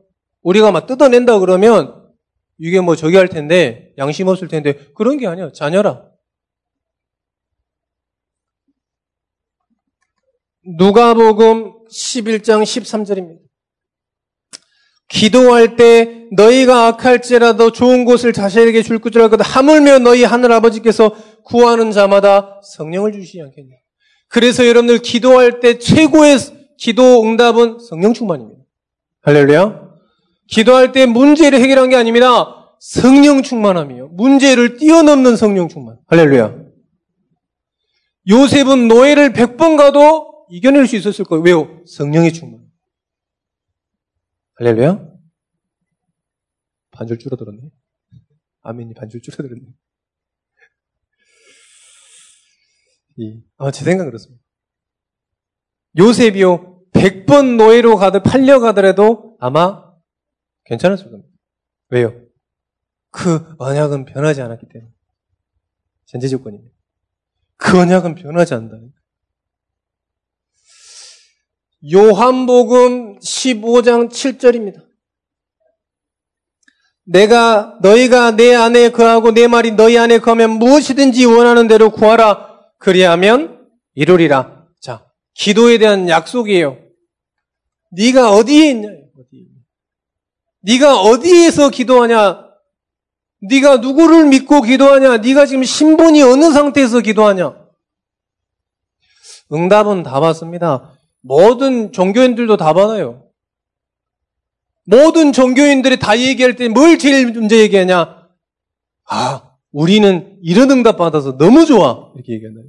우리가 0.42 0.72
막 0.72 0.86
뜯어낸다 0.86 1.38
그러면 1.40 2.06
이게 2.58 2.80
뭐 2.80 2.96
저기 2.96 3.16
할 3.16 3.28
텐데 3.28 3.92
양심 3.98 4.28
없을 4.28 4.48
텐데 4.48 4.74
그런 4.94 5.18
게 5.18 5.26
아니야. 5.26 5.52
자녀라. 5.52 6.08
누가복음 10.64 11.84
11장 11.88 12.62
13절입니다. 12.62 13.45
기도할 15.08 15.76
때 15.76 16.26
너희가 16.32 16.86
악할지라도 16.86 17.70
좋은 17.70 18.04
곳을 18.04 18.32
자신에게 18.32 18.82
줄 18.82 18.98
것을 18.98 19.22
알거든 19.22 19.44
하물며 19.44 20.00
너희 20.00 20.24
하늘 20.24 20.52
아버지께서 20.52 21.12
구하는 21.44 21.92
자마다 21.92 22.60
성령을 22.62 23.12
주시지 23.12 23.40
않겠냐. 23.40 23.76
그래서 24.28 24.66
여러분들 24.66 24.98
기도할 24.98 25.60
때 25.60 25.78
최고의 25.78 26.38
기도 26.78 27.22
응답은 27.22 27.78
성령 27.78 28.12
충만입니다. 28.12 28.60
할렐루야. 29.22 29.86
기도할 30.48 30.92
때 30.92 31.06
문제를 31.06 31.60
해결한 31.60 31.88
게 31.88 31.96
아닙니다. 31.96 32.74
성령 32.80 33.42
충만함이요. 33.42 34.08
문제를 34.12 34.76
뛰어넘는 34.76 35.36
성령 35.36 35.68
충만. 35.68 35.96
할렐루야. 36.08 36.54
요셉은 38.28 38.88
노예를 38.88 39.32
100번 39.32 39.76
가도 39.76 40.46
이겨낼 40.50 40.86
수 40.86 40.96
있었을 40.96 41.24
거예요. 41.24 41.42
왜요? 41.42 41.80
성령의 41.86 42.32
충만. 42.32 42.65
할렐루야? 44.58 45.06
반절 46.92 47.18
줄어들었네. 47.18 47.70
아멘이 48.62 48.94
반절 48.94 49.20
줄어들었네. 49.20 49.66
이, 53.18 53.42
아, 53.58 53.70
제 53.70 53.84
생각은 53.84 54.10
그렇습니다. 54.10 54.42
요셉이요, 55.98 56.84
100번 56.92 57.56
노예로 57.56 57.96
가도 57.96 58.22
팔려가더라도 58.22 59.36
아마 59.40 59.94
괜찮았을 60.64 61.10
겁니다. 61.10 61.30
왜요? 61.88 62.18
그 63.10 63.54
언약은 63.58 64.06
변하지 64.06 64.40
않았기 64.40 64.66
때문에. 64.68 64.90
전제 66.06 66.28
조건입니다. 66.28 66.74
그 67.56 67.78
언약은 67.78 68.14
변하지 68.14 68.54
않는다는 68.54 68.92
요한복음 71.92 73.18
15장 73.20 74.10
7절입니다. 74.10 74.84
내가 77.04 77.78
너희가 77.82 78.32
내 78.32 78.54
안에 78.54 78.90
거하고 78.90 79.32
내 79.32 79.46
말이 79.46 79.72
너희 79.72 79.96
안에 79.96 80.18
거하면 80.18 80.58
무엇이든지 80.58 81.24
원하는 81.26 81.68
대로 81.68 81.90
구하라. 81.90 82.48
그리하면 82.78 83.68
이루리라. 83.94 84.66
자, 84.80 85.06
기도에 85.34 85.78
대한 85.78 86.08
약속이에요. 86.08 86.78
네가 87.92 88.32
어디에 88.32 88.70
있냐? 88.70 88.88
네가 90.62 91.00
어디에서 91.00 91.70
기도하냐? 91.70 92.44
네가 93.48 93.76
누구를 93.76 94.26
믿고 94.26 94.62
기도하냐? 94.62 95.18
네가 95.18 95.46
지금 95.46 95.62
신분이 95.62 96.22
어느 96.22 96.50
상태에서 96.50 97.00
기도하냐? 97.00 97.54
응답은 99.52 100.02
다 100.02 100.18
받습니다. 100.18 100.95
모든 101.26 101.92
종교인들도 101.92 102.56
다 102.56 102.72
받아요. 102.72 103.28
모든 104.84 105.32
종교인들이 105.32 105.98
다 105.98 106.16
얘기할 106.18 106.54
때 106.54 106.68
뭘 106.68 106.98
제일 106.98 107.32
먼저 107.32 107.56
얘기하냐? 107.56 108.28
아, 109.08 109.56
우리는 109.72 110.38
이런 110.42 110.70
응답 110.70 110.96
받아서 110.96 111.36
너무 111.36 111.66
좋아. 111.66 112.12
이렇게 112.14 112.34
얘기한다. 112.34 112.60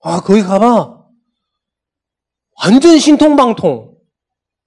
아, 0.00 0.20
거기 0.22 0.42
가봐. 0.42 1.02
완전 2.64 2.98
신통방통. 2.98 3.94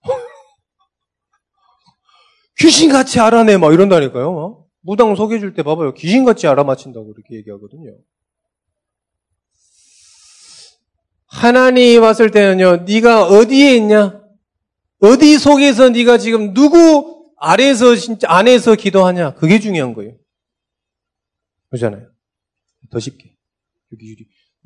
귀신같이 2.60 3.20
알아내, 3.20 3.58
막 3.58 3.74
이런다니까요. 3.74 4.66
무당 4.82 5.16
소개해줄 5.16 5.56
때 5.56 5.64
봐봐요. 5.64 5.94
귀신같이 5.96 6.46
알아맞힌다고 6.48 7.12
이렇게 7.16 7.36
얘기하거든요. 7.38 7.96
하나님이 11.36 11.98
왔을 11.98 12.32
때는요, 12.32 12.86
네가 12.88 13.26
어디에 13.28 13.76
있냐? 13.76 14.24
어디 15.02 15.38
속에서 15.38 15.90
네가 15.90 16.18
지금 16.18 16.54
누구 16.54 17.34
아래에서 17.38 17.96
진짜 17.96 18.28
안에서 18.30 18.76
기도하냐? 18.76 19.34
그게 19.36 19.60
중요한 19.60 19.94
거예요. 19.94 20.18
그러잖아요. 21.70 22.10
더 22.90 23.00
쉽게. 23.00 23.36
여기 23.92 24.16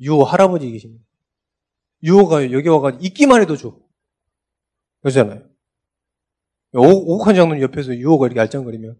유호 0.00 0.22
할아버지 0.24 0.70
계십니다. 0.70 1.04
유호가 2.02 2.52
여기 2.52 2.68
와가지고 2.68 3.04
있기만 3.04 3.42
해도 3.42 3.56
줘. 3.56 3.76
그러잖아요. 5.02 5.42
오곡한 6.72 7.34
장로님 7.34 7.64
옆에서 7.64 7.96
유호가 7.96 8.26
이렇게 8.26 8.40
알짱거리면 8.40 8.96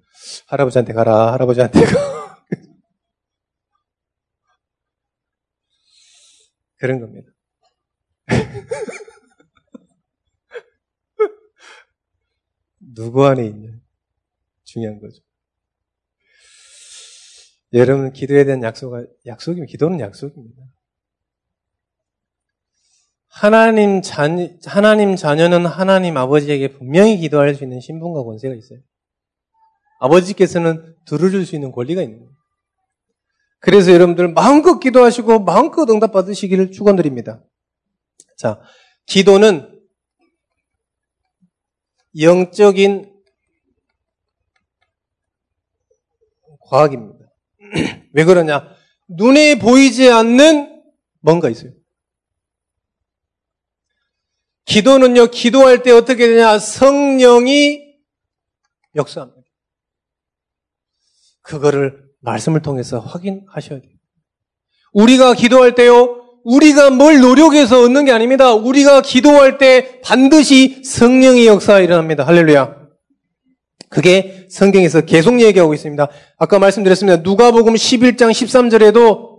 할아버지한테 0.48 0.92
가라, 0.92 1.32
할아버지한테 1.32 1.80
가. 1.84 2.44
그런 6.78 6.98
겁니다. 7.00 7.30
누구 12.78 13.26
안에 13.26 13.44
있냐? 13.46 13.80
중요한 14.64 15.00
거죠. 15.00 15.20
여러분, 17.72 18.12
기도에 18.12 18.44
대한 18.44 18.62
약속, 18.62 18.94
약속이면, 19.26 19.66
기도는 19.66 19.98
약속입니다. 20.00 20.62
하나님 23.30 24.02
자, 24.02 24.28
하나님 24.66 25.16
자녀는 25.16 25.64
하나님 25.64 26.16
아버지에게 26.16 26.72
분명히 26.72 27.16
기도할 27.16 27.54
수 27.54 27.64
있는 27.64 27.80
신분과 27.80 28.24
권세가 28.24 28.54
있어요. 28.54 28.80
아버지께서는 30.00 30.96
들어줄 31.06 31.46
수 31.46 31.54
있는 31.54 31.72
권리가 31.72 32.02
있는 32.02 32.18
거예요. 32.18 32.32
그래서 33.60 33.92
여러분들 33.92 34.32
마음껏 34.32 34.78
기도하시고 34.78 35.40
마음껏 35.40 35.88
응답 35.88 36.12
받으시기를 36.12 36.72
축원드립니다. 36.72 37.42
자, 38.40 38.58
기도는 39.04 39.78
영적인 42.18 43.22
과학입니다. 46.62 47.26
왜 48.14 48.24
그러냐? 48.24 48.74
눈에 49.08 49.58
보이지 49.58 50.10
않는 50.10 50.82
뭔가 51.20 51.50
있어요. 51.50 51.72
기도는요, 54.64 55.26
기도할 55.26 55.82
때 55.82 55.90
어떻게 55.90 56.26
되냐? 56.26 56.58
성령이 56.58 57.94
역사합니다. 58.96 59.42
그거를 61.42 62.08
말씀을 62.20 62.62
통해서 62.62 63.00
확인하셔야 63.00 63.82
돼요. 63.82 63.92
우리가 64.94 65.34
기도할 65.34 65.74
때요, 65.74 66.19
우리가 66.44 66.90
뭘 66.90 67.20
노력해서 67.20 67.82
얻는 67.82 68.04
게 68.06 68.12
아닙니다. 68.12 68.54
우리가 68.54 69.02
기도할 69.02 69.58
때 69.58 70.00
반드시 70.02 70.82
성령의 70.84 71.46
역사가 71.46 71.80
일어납니다. 71.80 72.26
할렐루야. 72.26 72.80
그게 73.88 74.46
성경에서 74.48 75.02
계속 75.02 75.40
얘기하고 75.40 75.74
있습니다. 75.74 76.08
아까 76.38 76.58
말씀드렸습니다. 76.58 77.22
누가복음 77.22 77.74
11장 77.74 78.30
13절에도 78.30 79.30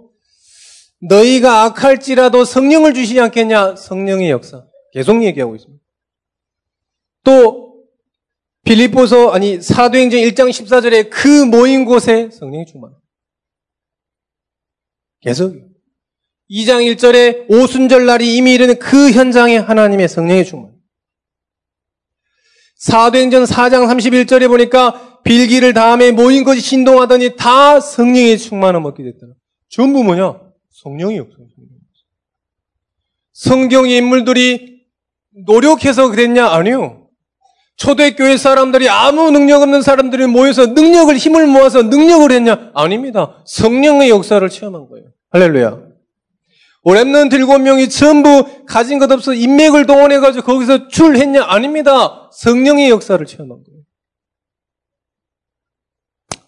너희가 1.01 1.63
악할지라도 1.63 2.45
성령을 2.45 2.93
주시지 2.93 3.19
않겠냐? 3.19 3.75
성령의 3.75 4.29
역사. 4.29 4.63
계속 4.93 5.23
얘기하고 5.23 5.55
있습니다. 5.55 5.81
또 7.23 7.71
빌립보서 8.63 9.31
아니 9.31 9.61
사도행전 9.61 10.19
1장 10.19 10.49
14절에 10.49 11.09
그 11.09 11.45
모인 11.45 11.85
곳에 11.85 12.29
성령이 12.31 12.65
충만. 12.65 12.91
계속 15.21 15.70
2장 16.51 16.83
1절에 16.95 17.45
오순절 17.49 18.05
날이 18.05 18.35
이미 18.35 18.53
이르는 18.53 18.77
그 18.77 19.11
현장에 19.11 19.57
하나님의 19.57 20.09
성령이 20.09 20.43
충만. 20.43 20.71
사도행전 22.75 23.45
4장 23.45 23.87
31절에 23.87 24.47
보니까 24.47 25.21
빌기를 25.23 25.73
다음에 25.73 26.11
모인 26.11 26.43
것이 26.43 26.59
신동하더니 26.61 27.35
다 27.37 27.79
성령의 27.79 28.37
충만을 28.37 28.85
얻게 28.85 29.03
됐다. 29.03 29.27
전부 29.69 30.03
뭐냐? 30.03 30.39
성령이 30.71 31.19
없어. 31.19 31.37
성경의 33.33 33.97
인물들이 33.97 34.81
노력해서 35.45 36.09
그랬냐? 36.09 36.47
아니요. 36.47 37.07
초대교회 37.77 38.37
사람들이 38.37 38.89
아무 38.89 39.31
능력 39.31 39.61
없는 39.61 39.81
사람들이 39.81 40.27
모여서 40.27 40.67
능력을 40.67 41.15
힘을 41.15 41.47
모아서 41.47 41.81
능력을 41.83 42.31
했냐? 42.31 42.71
아닙니다. 42.73 43.41
성령의 43.45 44.09
역사를 44.09 44.47
체험한 44.47 44.89
거예요. 44.89 45.05
할렐루야. 45.31 45.90
오랩는 46.83 47.31
일곱 47.33 47.59
명이 47.59 47.89
전부 47.89 48.65
가진 48.65 48.97
것 48.97 49.11
없어 49.11 49.33
인맥을 49.33 49.85
동원해가지고 49.85 50.45
거기서 50.45 50.87
출했냐? 50.87 51.43
아닙니다. 51.45 52.29
성령의 52.33 52.89
역사를 52.89 53.23
체험한 53.23 53.63
거예요. 53.63 53.81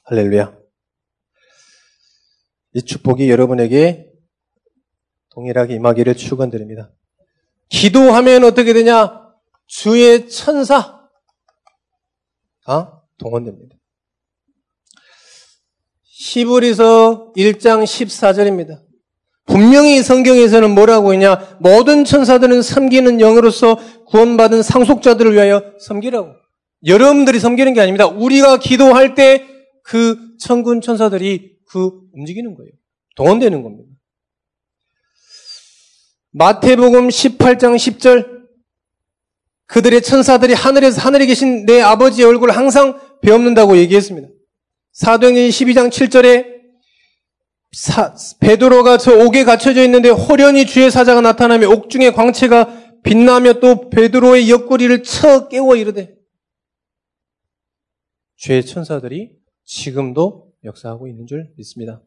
할렐루야. 0.05 0.57
이 2.73 2.81
축복이 2.81 3.29
여러분에게 3.29 4.09
동일하게 5.29 5.75
임하기를 5.75 6.15
축원드립니다. 6.15 6.91
기도하면 7.69 8.43
어떻게 8.43 8.73
되냐? 8.73 9.21
주의 9.67 10.27
천사 10.29 11.07
아 12.65 13.01
동원됩니다. 13.17 13.75
히브리서 16.03 17.33
1장 17.35 17.83
14절입니다. 17.83 18.92
분명히 19.45 20.01
성경에서는 20.01 20.71
뭐라고 20.71 21.13
했냐? 21.13 21.57
모든 21.59 22.05
천사들은 22.05 22.61
섬기는 22.61 23.19
영으로서 23.19 23.77
구원받은 24.07 24.63
상속자들을 24.63 25.33
위하여 25.33 25.63
섬기라고. 25.79 26.29
여러분들이 26.85 27.39
섬기는 27.39 27.73
게 27.73 27.81
아닙니다. 27.81 28.07
우리가 28.07 28.57
기도할 28.57 29.15
때 29.15 29.53
그 29.83 30.17
천군 30.39 30.81
천사들이 30.81 31.57
그 31.69 31.91
움직이는 32.13 32.55
거예요. 32.55 32.71
동원되는 33.15 33.61
겁니다. 33.61 33.89
마태복음 36.31 37.09
18장 37.09 37.75
10절 37.75 38.43
그들의 39.67 40.01
천사들이 40.01 40.53
하늘에서 40.53 41.01
하늘에 41.01 41.25
계신 41.25 41.65
내 41.65 41.81
아버지의 41.81 42.27
얼굴을 42.27 42.55
항상 42.55 42.99
배웠는다고 43.21 43.77
얘기했습니다. 43.77 44.27
사도행전 44.93 45.49
12장 45.49 45.89
7절에 45.89 46.52
사, 47.73 48.15
베드로가 48.39 48.97
저 48.97 49.17
옥에 49.17 49.43
갇혀져 49.43 49.83
있는데 49.83 50.09
호련히 50.09 50.65
주의 50.67 50.91
사자가 50.91 51.21
나타나며 51.21 51.69
옥중의 51.69 52.13
광채가 52.13 53.01
빛나며 53.03 53.53
또 53.53 53.89
베드로의 53.89 54.49
옆구리를 54.49 55.03
쳐 55.03 55.49
깨워 55.49 55.75
이르되 55.75 56.15
주의 58.35 58.63
천사들이 58.63 59.31
지금도 59.65 60.53
역사하고 60.63 61.07
있는 61.07 61.25
줄 61.25 61.51
믿습니다. 61.57 62.03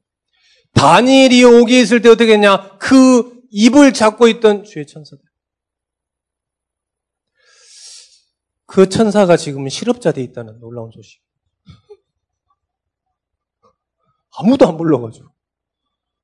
다니엘이 0.73 1.45
옥에 1.45 1.81
있을 1.81 2.01
때 2.01 2.11
어떻게 2.11 2.35
했냐? 2.35 2.79
그 2.79 3.43
입을 3.51 3.93
잡고 3.93 4.29
있던 4.29 4.65
주의 4.65 4.87
천사들. 4.87 5.25
그 8.67 8.89
천사가 8.89 9.37
지금 9.37 9.69
실업자 9.69 10.13
돼 10.13 10.23
있다는 10.23 10.61
놀라운 10.61 10.91
소식. 10.91 11.23
아무도 14.39 14.69
안 14.69 14.77
불러가지고. 14.77 15.36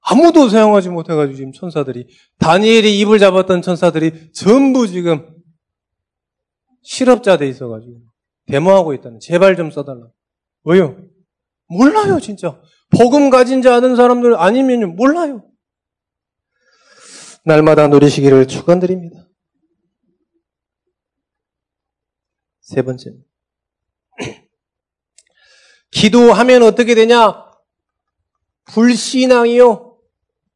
아무도 0.02 0.48
사용하지 0.48 0.88
못해가지고 0.88 1.36
지금 1.36 1.52
천사들이, 1.52 2.08
다니엘이 2.38 2.98
입을 3.00 3.18
잡았던 3.18 3.62
천사들이 3.62 4.32
전부 4.32 4.86
지금 4.88 5.36
실업자 6.82 7.36
돼 7.36 7.48
있어가지고 7.48 8.00
데모하고 8.46 8.94
있다는. 8.94 9.20
제발 9.20 9.56
좀 9.56 9.70
써달라. 9.70 10.08
왜요? 10.64 11.00
몰라요, 11.68 12.18
진짜. 12.20 12.60
복음 12.90 13.30
가진 13.30 13.62
자 13.62 13.76
아는 13.76 13.96
사람들 13.96 14.34
아니면 14.36 14.96
몰라요. 14.96 15.48
날마다 17.44 17.88
누리시기를 17.88 18.46
축원드립니다. 18.46 19.28
세 22.60 22.82
번째. 22.82 23.14
기도하면 25.90 26.62
어떻게 26.62 26.94
되냐? 26.94 27.50
불신앙이요. 28.66 29.91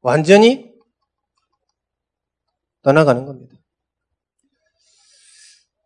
완전히 0.07 0.73
떠나가는 2.83 3.27
겁니다. 3.27 3.57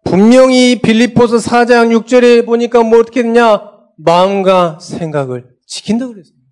분명히 0.04 0.82
빌리포스 0.82 1.36
4장 1.36 1.88
6절에 1.98 2.44
보니까 2.44 2.82
뭐 2.82 2.98
어떻게 2.98 3.22
되냐? 3.22 3.62
마음과 3.96 4.78
생각을 4.78 5.56
지킨다고 5.66 6.12
그랬습니다. 6.12 6.46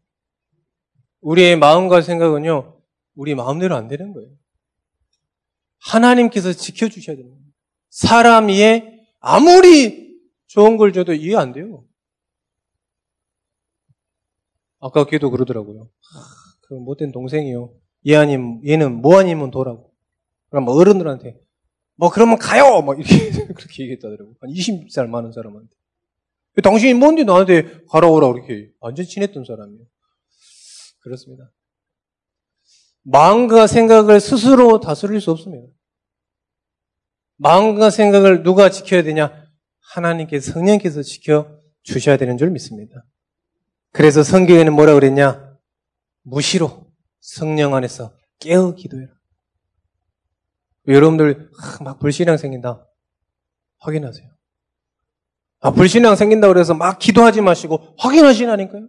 우리의 1.20 1.58
마음과 1.58 2.00
생각은요, 2.00 2.80
우리 3.14 3.34
마음대로 3.34 3.76
안 3.76 3.86
되는 3.86 4.14
거예요. 4.14 4.30
하나님께서 5.80 6.54
지켜주셔야 6.54 7.16
됩니다. 7.16 7.44
사람 7.90 8.48
이에 8.48 9.04
아무리 9.20 10.16
좋은 10.46 10.78
걸 10.78 10.94
줘도 10.94 11.12
이해 11.12 11.36
안 11.36 11.52
돼요. 11.52 11.84
아까 14.80 15.04
걔도 15.04 15.30
그러더라고요. 15.30 15.90
그 16.68 16.74
못된 16.74 17.12
동생이요. 17.12 17.72
얘 18.06 18.16
아님, 18.16 18.60
얘는 18.66 19.00
뭐 19.00 19.18
아니면 19.18 19.50
도라고. 19.50 19.90
그럼 20.50 20.64
뭐 20.64 20.74
어른들한테, 20.74 21.40
뭐 21.96 22.10
그러면 22.10 22.38
가요! 22.38 22.82
막 22.82 22.98
이렇게, 22.98 23.30
그렇게 23.54 23.84
얘기했다더라고. 23.84 24.34
한 24.40 24.50
20살 24.50 25.08
많은 25.08 25.32
사람한테. 25.32 25.70
당신이 26.62 26.94
뭔데 26.94 27.24
나한테 27.24 27.84
가라 27.88 28.08
오라 28.08 28.32
그렇게 28.32 28.70
완전 28.80 29.06
친했던 29.06 29.44
사람이에요. 29.44 29.84
그렇습니다. 30.98 31.52
마음과 33.02 33.66
생각을 33.66 34.20
스스로 34.20 34.80
다스릴 34.80 35.20
수 35.20 35.30
없습니다. 35.30 35.68
마음과 37.36 37.90
생각을 37.90 38.42
누가 38.42 38.70
지켜야 38.70 39.02
되냐? 39.02 39.46
하나님께서 39.80 40.52
성령께서 40.52 41.02
지켜 41.02 41.58
주셔야 41.82 42.16
되는 42.16 42.36
줄 42.36 42.50
믿습니다. 42.50 43.04
그래서 43.92 44.22
성경에는 44.22 44.72
뭐라 44.74 44.94
그랬냐? 44.94 45.47
무시로 46.22 46.86
성령 47.20 47.74
안에서 47.74 48.12
깨어 48.40 48.74
기도해라. 48.74 49.12
여러분들 50.86 51.50
막 51.84 51.98
불신앙 51.98 52.36
생긴다. 52.36 52.86
확인하세요. 53.80 54.28
아, 55.60 55.70
불신앙 55.72 56.16
생긴다 56.16 56.48
그래서 56.48 56.74
막 56.74 56.98
기도하지 56.98 57.40
마시고 57.40 57.94
확인하시라니까요. 57.98 58.88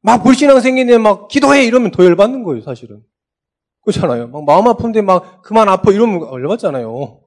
막 0.00 0.22
불신앙 0.22 0.60
생기는데 0.60 0.98
막 0.98 1.28
기도해 1.28 1.64
이러면 1.64 1.90
더 1.90 2.04
열받는 2.04 2.42
거예요, 2.42 2.62
사실은. 2.62 3.02
그렇잖아요. 3.82 4.28
막 4.28 4.44
마음 4.44 4.66
아픈데 4.66 5.02
막 5.02 5.42
그만 5.42 5.68
아파 5.68 5.92
이러면 5.92 6.20
열받잖아요. 6.20 7.22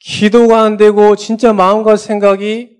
기도가 0.00 0.62
안 0.62 0.76
되고 0.76 1.16
진짜 1.16 1.52
마음과 1.52 1.96
생각이 1.96 2.77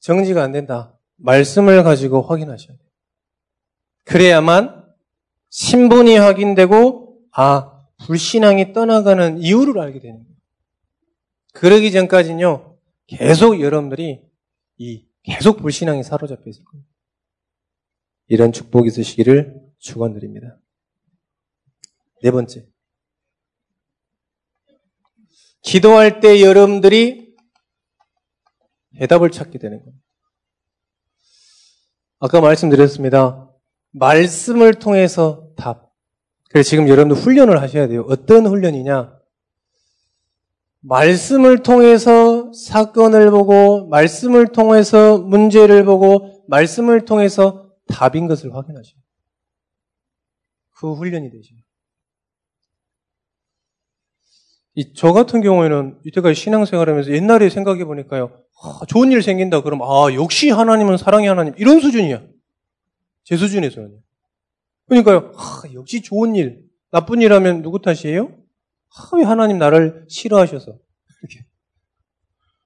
정지가 0.00 0.42
안 0.42 0.52
된다. 0.52 0.98
말씀을 1.16 1.82
가지고 1.82 2.22
확인하셔야 2.22 2.76
돼요. 2.76 2.88
그래야만 4.04 4.84
신분이 5.50 6.16
확인되고 6.16 7.18
아 7.32 7.86
불신앙이 8.06 8.72
떠나가는 8.72 9.38
이유를 9.38 9.78
알게 9.78 10.00
되는 10.00 10.18
거예요. 10.18 10.36
그러기 11.52 11.92
전까지는요 11.92 12.78
계속 13.06 13.60
여러분들이 13.60 14.22
이 14.78 15.06
계속 15.22 15.58
불신앙이 15.58 16.02
사로잡혀 16.02 16.48
있을 16.48 16.64
겁니다. 16.64 16.88
이런 18.28 18.52
축복이 18.52 18.88
있으시기를 18.88 19.60
축원드립니다. 19.78 20.58
네 22.22 22.30
번째. 22.30 22.66
기도할 25.62 26.20
때 26.20 26.40
여러분들이 26.40 27.19
대답을 29.00 29.30
찾게 29.30 29.58
되는 29.58 29.78
겁니다. 29.82 30.04
아까 32.18 32.42
말씀드렸습니다. 32.42 33.50
말씀을 33.92 34.74
통해서 34.74 35.48
답. 35.56 35.90
그래서 36.50 36.68
지금 36.68 36.86
여러분들 36.86 37.22
훈련을 37.22 37.62
하셔야 37.62 37.88
돼요. 37.88 38.04
어떤 38.08 38.46
훈련이냐? 38.46 39.18
말씀을 40.80 41.62
통해서 41.62 42.52
사건을 42.52 43.30
보고, 43.30 43.86
말씀을 43.88 44.48
통해서 44.48 45.18
문제를 45.18 45.84
보고, 45.84 46.44
말씀을 46.48 47.06
통해서 47.06 47.70
답인 47.86 48.28
것을 48.28 48.54
확인하죠. 48.54 48.96
그 50.76 50.92
훈련이 50.92 51.30
되죠. 51.30 51.54
이, 54.74 54.92
저 54.94 55.12
같은 55.12 55.40
경우에는 55.40 56.00
이때까지 56.04 56.34
신앙생활 56.34 56.88
하면서 56.88 57.10
옛날에 57.10 57.50
생각해 57.50 57.84
보니까요, 57.84 58.30
아, 58.62 58.80
좋은 58.86 59.10
일 59.10 59.22
생긴다 59.22 59.62
그러면, 59.62 59.88
아, 59.88 60.12
역시 60.14 60.50
하나님은 60.50 60.98
사랑의 60.98 61.28
하나님. 61.28 61.54
이런 61.56 61.80
수준이야. 61.80 62.22
제 63.24 63.36
수준에서는. 63.36 63.98
그러니까요, 64.86 65.32
아, 65.36 65.62
역시 65.72 66.02
좋은 66.02 66.34
일. 66.34 66.64
나쁜 66.90 67.22
일 67.22 67.32
하면 67.32 67.62
누구 67.62 67.80
탓이에요? 67.80 68.36
아, 68.96 69.16
왜 69.16 69.24
하나님 69.24 69.58
나를 69.58 70.04
싫어하셔서. 70.08 70.78
이렇게. 71.22 71.46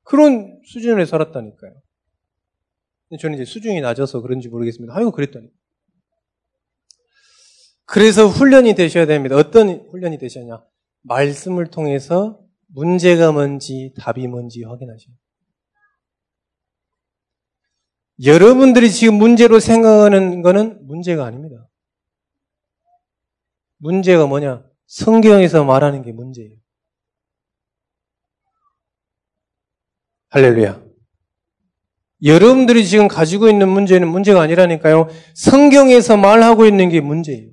그런 0.02 0.60
수준에 0.64 1.04
살았다니까요. 1.04 1.72
저는 3.20 3.36
이제 3.36 3.44
수준이 3.44 3.80
낮아서 3.80 4.20
그런지 4.20 4.48
모르겠습니다. 4.48 4.94
아이고, 4.96 5.12
그랬더니. 5.12 5.48
그래서 7.84 8.26
훈련이 8.26 8.74
되셔야 8.74 9.06
됩니다. 9.06 9.36
어떤 9.36 9.86
훈련이 9.90 10.18
되셨냐? 10.18 10.64
말씀을 11.02 11.70
통해서 11.70 12.40
문제가 12.66 13.30
뭔지 13.30 13.92
답이 13.96 14.26
뭔지 14.26 14.64
확인하셔요. 14.64 15.14
여러분들이 18.22 18.90
지금 18.90 19.14
문제로 19.14 19.58
생각하는 19.58 20.42
것은 20.42 20.86
문제가 20.86 21.24
아닙니다. 21.26 21.68
문제가 23.78 24.26
뭐냐? 24.26 24.64
성경에서 24.86 25.64
말하는 25.64 26.02
게 26.02 26.12
문제예요. 26.12 26.56
할렐루야. 30.30 30.82
여러분들이 32.22 32.86
지금 32.86 33.08
가지고 33.08 33.48
있는 33.48 33.68
문제는 33.68 34.08
문제가 34.08 34.40
아니라니까요. 34.42 35.08
성경에서 35.34 36.16
말하고 36.16 36.64
있는 36.66 36.88
게 36.88 37.00
문제예요. 37.00 37.50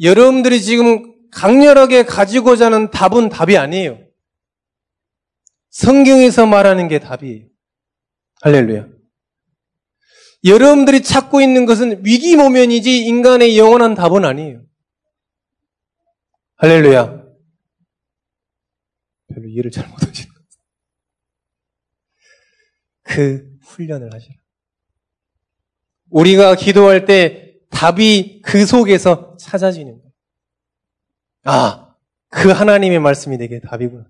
여러분들이 0.00 0.62
지금 0.62 1.14
강렬하게 1.30 2.04
가지고자 2.04 2.66
하는 2.66 2.90
답은 2.90 3.28
답이 3.28 3.58
아니에요. 3.58 3.98
성경에서 5.70 6.46
말하는 6.46 6.88
게 6.88 6.98
답이에요. 6.98 7.46
할렐루야. 8.46 8.88
여러분들이 10.44 11.02
찾고 11.02 11.40
있는 11.40 11.66
것은 11.66 12.04
위기모면이지 12.04 13.04
인간의 13.04 13.58
영원한 13.58 13.96
답은 13.96 14.24
아니에요. 14.24 14.64
할렐루야. 16.54 17.24
별로 19.34 19.48
이해를 19.48 19.72
잘 19.72 19.88
못하시는 19.88 20.32
것 20.32 20.44
같아요. 20.44 20.62
그 23.02 23.58
훈련을 23.62 24.14
하시라. 24.14 24.36
우리가 26.10 26.54
기도할 26.54 27.04
때 27.04 27.58
답이 27.70 28.42
그 28.42 28.64
속에서 28.64 29.36
찾아지는 29.38 29.98
거예요. 29.98 30.12
아, 31.42 31.96
그 32.28 32.50
하나님의 32.50 33.00
말씀이 33.00 33.38
내게 33.38 33.58
답이구나. 33.58 34.08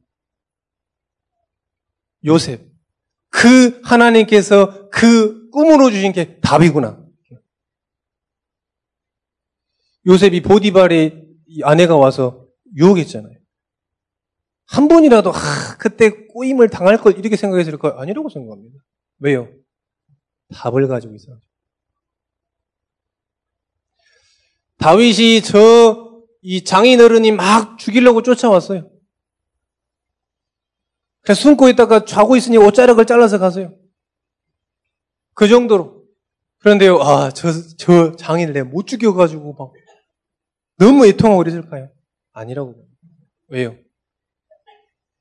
요셉. 2.27 2.76
그 3.31 3.81
하나님께서 3.83 4.89
그 4.91 5.51
꿈으로 5.51 5.91
주신 5.91 6.13
게 6.13 6.41
답이구나. 6.41 7.05
요셉이 10.07 10.43
보디발의 10.43 11.27
아내가 11.65 11.97
와서 11.97 12.47
유혹했잖아요. 12.77 13.37
한 14.67 14.89
번이라도 14.89 15.33
아, 15.33 15.77
그때 15.79 16.27
꼬임을 16.29 16.69
당할 16.69 16.99
걸 16.99 17.19
이렇게 17.19 17.37
생각했을 17.37 17.79
거 17.79 17.89
아니라고 17.89 18.29
생각합니다. 18.29 18.79
왜요? 19.19 19.49
답을 20.53 20.87
가지고 20.89 21.15
있어. 21.15 21.39
다윗이 24.79 25.43
저 25.43 26.07
이 26.49 26.63
장인 26.63 27.01
어른이 27.01 27.33
막 27.33 27.77
죽이려고 27.77 28.23
쫓아왔어요. 28.23 28.89
그래서 31.27 31.41
숨고 31.43 31.69
있다가 31.69 32.05
자고 32.05 32.37
있으니 32.37 32.57
옷자락을 32.57 33.05
잘라서 33.05 33.41
가세요. 33.41 33.77
그 35.35 35.49
정도로. 35.49 36.07
그런데요, 36.59 37.01
아, 37.01 37.33
저, 37.33 37.49
저 37.77 38.15
장인을 38.15 38.53
내가 38.53 38.69
못 38.69 38.87
죽여가지고 38.87 39.55
막 39.55 39.73
너무 40.79 41.05
애통하고 41.05 41.39
그랬을까요? 41.39 41.91
아니라고. 42.31 42.77
왜요? 43.49 43.77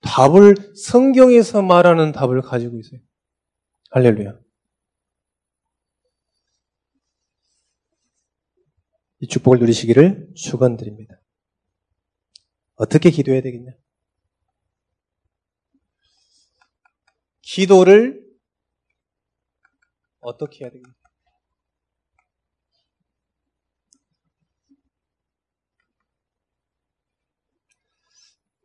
답을 0.02 0.56
성경에서 0.76 1.64
말하는 1.64 2.12
답을 2.12 2.44
가지고 2.44 2.78
있어요. 2.78 3.00
할렐루야. 3.90 4.38
이 9.22 9.28
축복을 9.28 9.58
누리시기를 9.58 10.34
축원드립니다. 10.36 11.16
어떻게 12.76 13.10
기도해야 13.10 13.42
되겠냐? 13.42 13.72
기도를 17.46 18.26
어떻게 20.20 20.66
해야 20.66 20.72
되겠냐? 20.72 20.94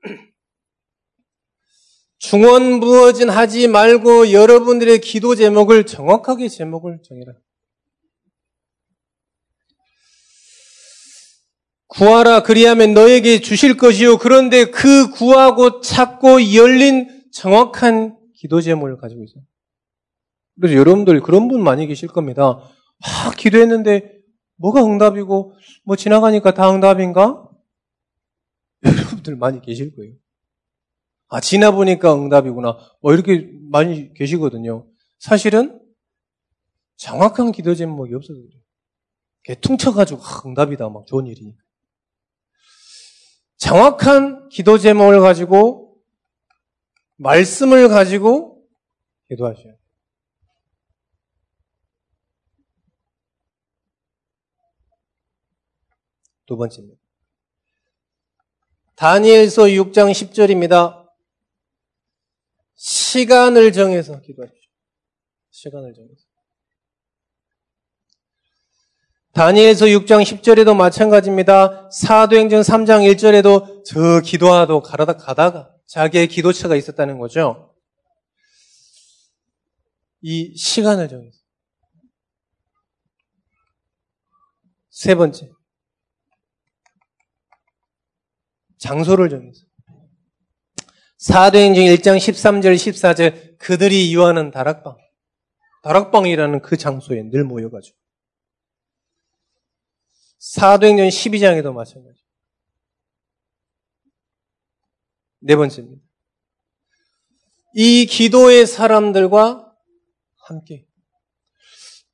중원 2.18 2.80
부어진 2.80 3.28
하지 3.28 3.68
말고 3.68 4.32
여러분들의 4.32 5.02
기도 5.02 5.34
제목을 5.34 5.84
정확하게 5.84 6.48
제목을 6.48 7.02
정해라. 7.04 7.34
구하라 11.88 12.44
그리하면 12.44 12.94
너에게 12.94 13.40
주실 13.40 13.76
것이요 13.76 14.16
그런데 14.18 14.70
그 14.70 15.10
구하고 15.10 15.80
찾고 15.82 16.54
열린 16.54 17.24
정확한 17.32 18.19
기도 18.40 18.62
제목을 18.62 18.96
가지고 18.96 19.22
있어요. 19.22 19.44
그래서 20.58 20.74
여러분들 20.76 21.20
그런 21.20 21.48
분 21.48 21.62
많이 21.62 21.86
계실 21.86 22.08
겁니다. 22.08 22.58
아, 23.04 23.30
기도했는데 23.36 24.18
뭐가 24.56 24.82
응답이고 24.82 25.52
뭐 25.84 25.96
지나가니까 25.96 26.54
다 26.54 26.72
응답인가? 26.72 27.46
여러분들 28.84 29.36
많이 29.36 29.60
계실 29.60 29.94
거예요. 29.94 30.14
아, 31.28 31.40
지나보니까 31.40 32.14
응답이구나. 32.14 32.78
뭐 33.02 33.12
이렇게 33.12 33.50
많이 33.70 34.14
계시거든요. 34.14 34.86
사실은 35.18 35.78
정확한 36.96 37.52
기도 37.52 37.74
제목이 37.74 38.14
없어서 38.14 38.40
그래요. 38.40 39.60
퉁쳐가지고 39.60 40.22
아, 40.22 40.42
응답이다. 40.46 40.88
막 40.88 41.06
좋은 41.06 41.26
일이니까. 41.26 41.62
정확한 43.58 44.48
기도 44.48 44.78
제목을 44.78 45.20
가지고 45.20 45.89
말씀을 47.20 47.88
가지고 47.88 48.66
기도하셔야 49.28 49.64
돼요. 49.64 49.76
두 56.46 56.56
번째입니다. 56.56 56.98
다니엘서 58.96 59.64
6장 59.64 60.10
10절입니다. 60.10 61.08
시간을 62.74 63.72
정해서 63.72 64.20
기도하십시오. 64.20 64.70
시간을 65.50 65.92
정해서. 65.94 66.24
다니엘서 69.32 69.86
6장 69.86 70.22
10절에도 70.24 70.74
마찬가지입니다. 70.74 71.90
사도행전 71.90 72.62
3장 72.62 73.14
1절에도 73.14 73.84
저 73.84 74.20
기도하도 74.20 74.80
가다가 74.82 75.79
자기의 75.90 76.28
기도처가 76.28 76.76
있었다는 76.76 77.18
거죠. 77.18 77.74
이 80.20 80.54
시간을 80.56 81.08
정해서. 81.08 81.36
세 84.90 85.16
번째. 85.16 85.50
장소를 88.78 89.30
정해서. 89.30 89.64
사도행전 91.18 91.84
1장 91.84 92.18
13절, 92.18 92.76
14절, 92.76 93.58
그들이 93.58 94.14
유하는 94.14 94.52
다락방. 94.52 94.96
다락방이라는 95.82 96.62
그 96.62 96.76
장소에 96.76 97.24
늘 97.30 97.42
모여가지고. 97.42 97.98
사도행전 100.38 101.08
12장에도 101.08 101.72
마찬가지. 101.72 102.19
네 105.40 105.56
번째입니다. 105.56 106.02
이 107.74 108.06
기도의 108.06 108.66
사람들과 108.66 109.72
함께. 110.48 110.86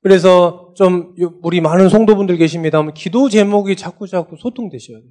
그래서 0.00 0.72
좀 0.76 1.14
우리 1.42 1.60
많은 1.60 1.88
성도분들 1.88 2.36
계십니다. 2.36 2.82
기도 2.92 3.28
제목이 3.28 3.76
자꾸 3.76 4.06
자꾸 4.06 4.36
소통되셔야 4.38 4.98
돼요. 4.98 5.10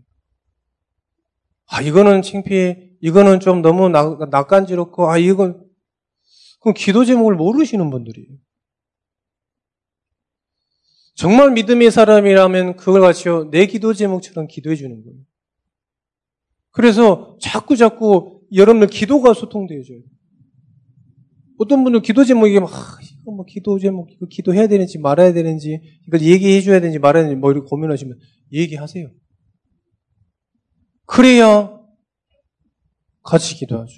아, 1.68 1.82
이거는 1.82 2.22
창피해. 2.22 2.92
이거는 3.02 3.40
좀 3.40 3.62
너무 3.62 3.90
나, 3.90 4.18
낯간지럽고, 4.30 5.10
아, 5.10 5.18
이건, 5.18 5.68
그럼 6.62 6.74
기도 6.76 7.04
제목을 7.06 7.36
모르시는 7.36 7.90
분들이에요. 7.90 8.30
정말 11.16 11.52
믿음의 11.52 11.92
사람이라면 11.92 12.76
그걸 12.76 13.02
같이요, 13.02 13.50
내 13.50 13.66
기도 13.66 13.94
제목처럼 13.94 14.48
기도해 14.48 14.76
주는 14.76 15.04
거예요. 15.04 15.20
그래서 16.76 17.38
자꾸 17.40 17.78
자꾸 17.78 18.42
여러분들 18.54 18.90
기도가 18.90 19.34
소통되어져요. 19.34 20.00
어떤 21.58 21.86
분은 21.86 22.02
기도 22.02 22.26
제목이 22.26 22.60
막, 22.60 22.70
아, 22.74 22.98
이거 23.02 23.32
뭐 23.32 23.46
기도 23.46 23.80
제목, 23.80 24.12
이거 24.12 24.26
기도해야 24.30 24.68
되는지 24.68 25.00
말아야 25.00 25.32
되는지, 25.32 25.80
이걸 26.06 26.22
얘기해 26.22 26.60
줘야 26.62 26.82
되는지 26.82 27.00
말아야 27.00 27.24
되는지 27.24 27.40
뭐 27.40 27.52
이렇게 27.52 27.66
고민하시면 27.70 28.20
얘기하세요. 28.52 29.10
그래야 31.06 31.80
같이 33.24 33.56
기도하죠. 33.56 33.94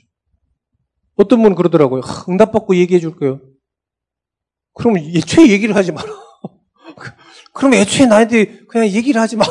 어떤 1.16 1.42
분은 1.42 1.56
그러더라고요. 1.56 2.02
응답받고 2.30 2.76
얘기해 2.76 3.00
줄 3.00 3.16
거예요. 3.16 3.42
그럼 4.76 5.00
애초에 5.00 5.50
얘기를 5.50 5.76
하지 5.76 5.92
마라. 5.92 6.08
그럼 7.54 7.74
애초에 7.74 8.06
나한테 8.06 8.66
그냥 8.68 8.88
얘기를 8.88 9.20
하지 9.20 9.36
마. 9.36 9.46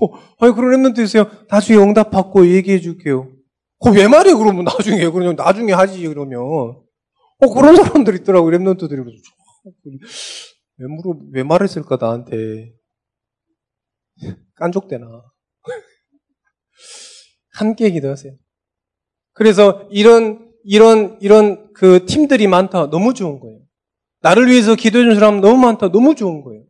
어, 0.00 0.18
아니, 0.38 0.54
그런 0.54 0.82
랩런트 0.82 0.98
있어요. 1.02 1.30
나중에 1.48 1.78
응답받고 1.78 2.48
얘기해 2.48 2.80
줄게요. 2.80 3.32
어, 3.78 3.90
왜 3.90 4.08
말해, 4.08 4.34
그러면 4.34 4.64
나중에. 4.64 5.08
그러면 5.10 5.36
나중에 5.36 5.72
하지, 5.72 6.06
그러면. 6.06 6.40
어, 6.40 7.54
그런 7.54 7.76
사람들 7.76 8.14
있더라고, 8.16 8.48
랩런트들이. 8.50 9.04
그래서, 9.04 9.22
왜 10.78 10.86
물어, 10.86 11.18
왜 11.32 11.42
말했을까, 11.42 11.96
나한테. 12.00 12.72
깐족대나. 14.54 15.06
함께 17.52 17.90
기도하세요. 17.90 18.34
그래서 19.32 19.86
이런, 19.90 20.50
이런, 20.64 21.18
이런 21.20 21.72
그 21.74 22.06
팀들이 22.06 22.46
많다. 22.46 22.88
너무 22.90 23.12
좋은 23.12 23.38
거예요. 23.38 23.60
나를 24.20 24.48
위해서 24.48 24.74
기도해준 24.74 25.14
사람 25.14 25.40
너무 25.40 25.60
많다. 25.60 25.92
너무 25.92 26.14
좋은 26.14 26.42
거예요. 26.42 26.64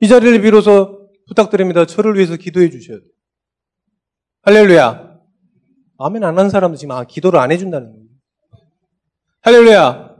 이 0.00 0.08
자리를 0.08 0.40
빌어서 0.40 0.97
부탁드립니다. 1.28 1.84
저를 1.86 2.16
위해서 2.16 2.36
기도해 2.36 2.70
주셔야 2.70 2.98
돼요. 2.98 3.08
할렐루야. 4.42 5.18
아멘 5.98 6.24
안 6.24 6.38
한 6.38 6.48
사람도 6.50 6.76
지금 6.76 6.92
아, 6.92 7.04
기도를 7.04 7.38
안 7.38 7.50
해준다는 7.52 7.92
거예요. 7.92 8.06
할렐루야. 9.42 10.16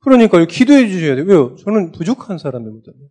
그러니까요. 0.00 0.46
기도해 0.46 0.88
주셔야 0.88 1.14
돼요. 1.16 1.24
왜요? 1.26 1.56
저는 1.56 1.92
부족한 1.92 2.38
사람이거든요. 2.38 3.08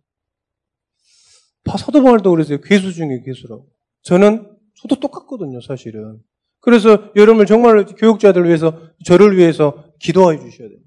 사도 1.78 2.02
바울도 2.02 2.30
그랬어요. 2.30 2.60
괴수 2.60 2.92
중에 2.92 3.22
괴수라고. 3.24 3.68
저는 4.02 4.56
저도 4.80 4.98
똑같거든요, 4.98 5.60
사실은. 5.60 6.20
그래서 6.60 7.12
여러분을 7.14 7.46
정말 7.46 7.84
교육자들 7.86 8.44
위해서, 8.46 8.80
저를 9.04 9.36
위해서 9.36 9.84
기도해 10.00 10.38
주셔야 10.38 10.68
돼요. 10.68 10.78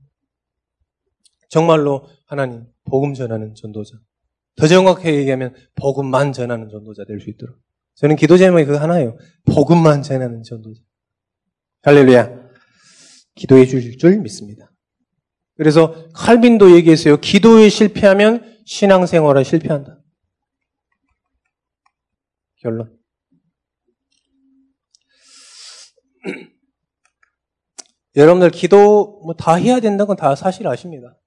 정말로 1.50 2.08
하나님, 2.26 2.66
복음 2.86 3.14
전하는 3.14 3.56
전도자. 3.56 3.98
더 4.56 4.68
정확하게 4.68 5.16
얘기하면 5.16 5.56
복음만 5.76 6.32
전하는 6.34 6.70
전도자 6.70 7.06
될 7.06 7.20
수 7.20 7.30
있도록. 7.30 7.58
저는 7.96 8.16
기도 8.16 8.38
제목이 8.38 8.66
그거 8.66 8.80
하나예요. 8.80 9.18
복음만 9.46 10.02
전하는 10.02 10.44
전도자. 10.44 10.82
할렐루야. 11.84 12.44
기도해 13.36 13.66
주실 13.66 13.98
줄 13.98 14.20
믿습니다. 14.20 14.72
그래서 15.56 16.10
칼빈도 16.14 16.76
얘기했어요. 16.76 17.18
기도에 17.18 17.70
실패하면 17.70 18.62
신앙생활에 18.66 19.44
실패한다. 19.44 20.00
결론. 22.58 22.98
여러분들 28.16 28.52
기도 28.52 29.20
뭐 29.26 29.34
다 29.36 29.56
해야 29.56 29.80
된다는 29.80 30.06
건 30.08 30.16
다 30.16 30.36
사실 30.36 30.68
아십니다. 30.68 31.20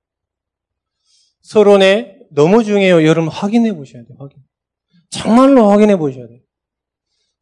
서론에 1.42 2.15
너무 2.30 2.64
중요해요. 2.64 3.04
여러분 3.06 3.28
확인해 3.30 3.72
보셔야 3.74 4.04
돼요. 4.04 4.16
확인. 4.18 4.38
정말로 5.10 5.70
확인해 5.70 5.96
보셔야 5.96 6.26
돼요. 6.26 6.40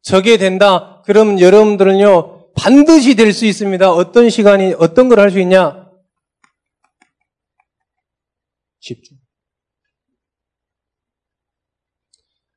저게 0.01 0.37
된다. 0.37 1.01
그럼 1.05 1.39
여러분들은요 1.39 2.53
반드시 2.53 3.15
될 3.15 3.33
수 3.33 3.45
있습니다. 3.45 3.91
어떤 3.91 4.29
시간이 4.29 4.73
어떤 4.79 5.09
걸 5.09 5.19
할 5.19 5.31
수 5.31 5.39
있냐? 5.39 5.85
집중. 8.79 9.17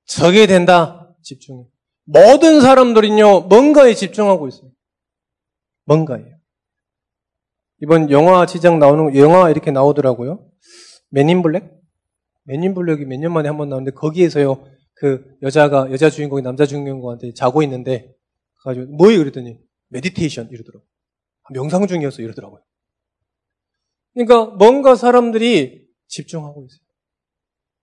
저게 0.07 0.47
된다. 0.47 1.15
집중해. 1.23 1.65
모든 2.05 2.61
사람들은요 2.61 3.43
뭔가에 3.43 3.95
집중하고 3.95 4.49
있어요. 4.49 4.71
뭔가예요. 5.85 6.37
이번 7.83 8.11
영화 8.11 8.45
지정 8.47 8.79
나오는 8.79 9.15
영화 9.17 9.51
이렇게 9.51 9.71
나오더라고요. 9.71 10.45
Men 11.11 11.30
in 11.30 11.43
Black? 11.43 11.78
Men 12.49 12.64
in 12.64 12.75
Black이 12.75 13.05
몇 13.05 13.19
년 13.21 13.33
만에 13.33 13.49
한 13.49 13.59
번 13.59 13.69
나오는데 13.69 13.93
거기에서요 13.93 14.65
그 14.95 15.25
여자가 15.43 15.91
여자 15.93 16.11
주인공이 16.11 16.43
남자 16.43 16.67
주인공한테 16.67 17.33
자고 17.35 17.63
있는데 17.63 18.15
가지고 18.65 18.87
뭐예요 18.97 19.19
그랬더니 19.21 19.59
meditation 19.91 20.49
이러더라고. 20.51 20.85
명상 21.53 21.87
중이어서 21.87 22.21
이러더라고요. 22.23 22.61
그러니까 24.15 24.47
뭔가 24.57 24.97
사람들이 24.97 25.87
집중하고 26.09 26.67
있어요. 26.67 26.81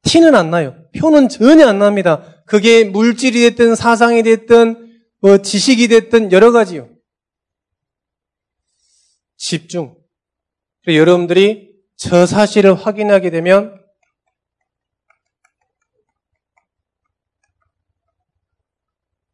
티는 0.03 0.35
안 0.35 0.51
나요. 0.51 0.75
표는 0.97 1.29
전혀 1.29 1.67
안 1.67 1.79
납니다. 1.79 2.43
그게 2.45 2.83
물질이 2.83 3.41
됐든 3.49 3.75
사상이 3.75 4.21
됐든 4.23 4.99
뭐 5.21 5.37
지식이 5.39 5.87
됐든 5.87 6.31
여러 6.31 6.51
가지요. 6.51 6.89
집중. 9.37 9.95
여러분들이 10.87 11.73
저 11.95 12.25
사실을 12.27 12.75
확인하게 12.75 13.31
되면 13.31 13.81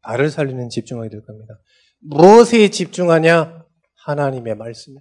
나를 0.06 0.30
살리는 0.30 0.68
집중하게 0.68 1.08
될 1.10 1.22
겁니다. 1.24 1.54
무엇에 2.00 2.68
집중하냐? 2.68 3.64
하나님의 4.04 4.56
말씀. 4.56 4.94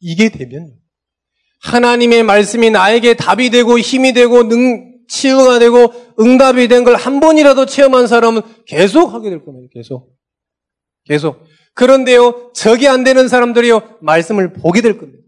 이게 0.00 0.30
되면 0.30 0.74
하나님의 1.62 2.22
말씀이 2.22 2.70
나에게 2.70 3.14
답이 3.14 3.50
되고 3.50 3.78
힘이 3.78 4.12
되고 4.14 4.42
능 4.44 4.90
치유가 5.08 5.58
되고 5.58 5.92
응답이 6.18 6.68
된 6.68 6.84
걸 6.84 6.94
한 6.96 7.20
번이라도 7.20 7.66
체험한 7.66 8.06
사람은 8.06 8.42
계속 8.66 9.12
하게 9.12 9.28
될 9.30 9.44
겁니다. 9.44 9.68
계속. 9.74 10.16
계속. 11.04 11.44
그런데요, 11.74 12.52
적이 12.54 12.88
안 12.88 13.04
되는 13.04 13.28
사람들이요, 13.28 13.98
말씀을 14.00 14.52
보게 14.54 14.80
될 14.80 14.98
겁니다. 14.98 15.22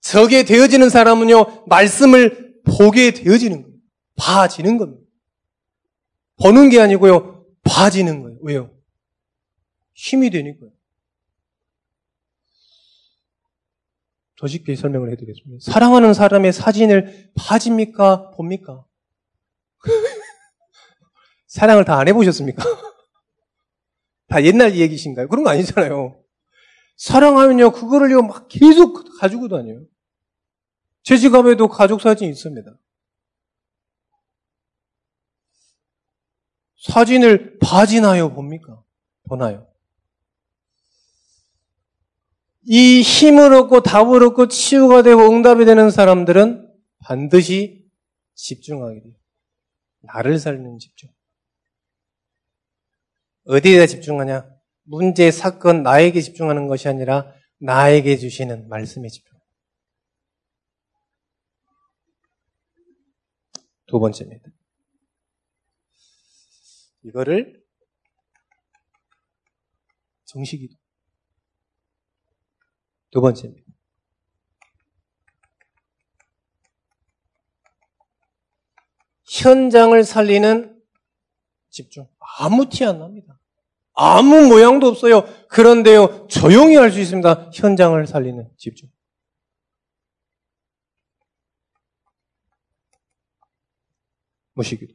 적이 0.00 0.44
되어지는 0.44 0.88
사람은요, 0.90 1.64
말씀을 1.66 2.54
보게 2.64 3.12
되어지는 3.12 3.62
거예요. 3.62 3.76
봐지는 4.16 4.76
겁니다. 4.78 5.03
보는 6.42 6.68
게 6.68 6.80
아니고요, 6.80 7.44
봐지는 7.62 8.22
거예요. 8.22 8.38
왜요? 8.42 8.70
힘이 9.94 10.30
되니까요. 10.30 10.70
더 14.36 14.46
쉽게 14.48 14.74
설명을 14.74 15.10
해드리겠습니다. 15.12 15.70
사랑하는 15.70 16.12
사람의 16.12 16.52
사진을 16.52 17.30
봐집니까? 17.36 18.30
봅니까? 18.32 18.84
사랑을 21.46 21.84
다 21.84 21.98
안 21.98 22.08
해보셨습니까? 22.08 22.62
다 24.28 24.42
옛날 24.42 24.74
얘기신가요? 24.74 25.28
그런 25.28 25.44
거 25.44 25.50
아니잖아요. 25.50 26.20
사랑하면요, 26.96 27.72
그거를요, 27.72 28.22
막 28.22 28.48
계속 28.48 29.18
가지고 29.20 29.48
다녀요. 29.48 29.84
제 31.04 31.16
지갑에도 31.16 31.68
가족 31.68 32.00
사진이 32.00 32.30
있습니다. 32.30 32.76
사진을 36.84 37.58
봐지나요? 37.60 38.34
봅니까? 38.34 38.82
보나요? 39.28 39.66
이 42.62 43.00
힘을 43.00 43.52
얻고 43.54 43.82
답을 43.82 44.22
얻고 44.22 44.48
치유가 44.48 45.02
되고 45.02 45.22
응답이 45.30 45.64
되는 45.64 45.90
사람들은 45.90 46.70
반드시 46.98 47.84
집중하게 48.34 49.00
돼요. 49.02 49.14
나를 50.00 50.38
살리는 50.38 50.78
집중. 50.78 51.10
어디에다 53.46 53.86
집중하냐? 53.86 54.46
문제, 54.82 55.30
사건, 55.30 55.82
나에게 55.82 56.20
집중하는 56.20 56.68
것이 56.68 56.88
아니라 56.88 57.32
나에게 57.58 58.18
주시는 58.18 58.68
말씀에 58.68 59.08
집중. 59.08 59.38
두 63.86 63.98
번째입니다. 64.00 64.53
이거를 67.04 67.62
정식이도. 70.24 70.74
두 73.10 73.20
번째입니다. 73.20 73.64
현장을 79.26 80.02
살리는 80.04 80.82
집중. 81.70 82.08
아무 82.38 82.68
티 82.68 82.84
안 82.84 82.98
납니다. 82.98 83.38
아무 83.94 84.46
모양도 84.48 84.88
없어요. 84.88 85.22
그런데요, 85.48 86.26
조용히 86.28 86.76
할 86.76 86.90
수 86.90 87.00
있습니다. 87.00 87.50
현장을 87.52 88.06
살리는 88.06 88.50
집중. 88.56 88.90
무시기도. 94.54 94.94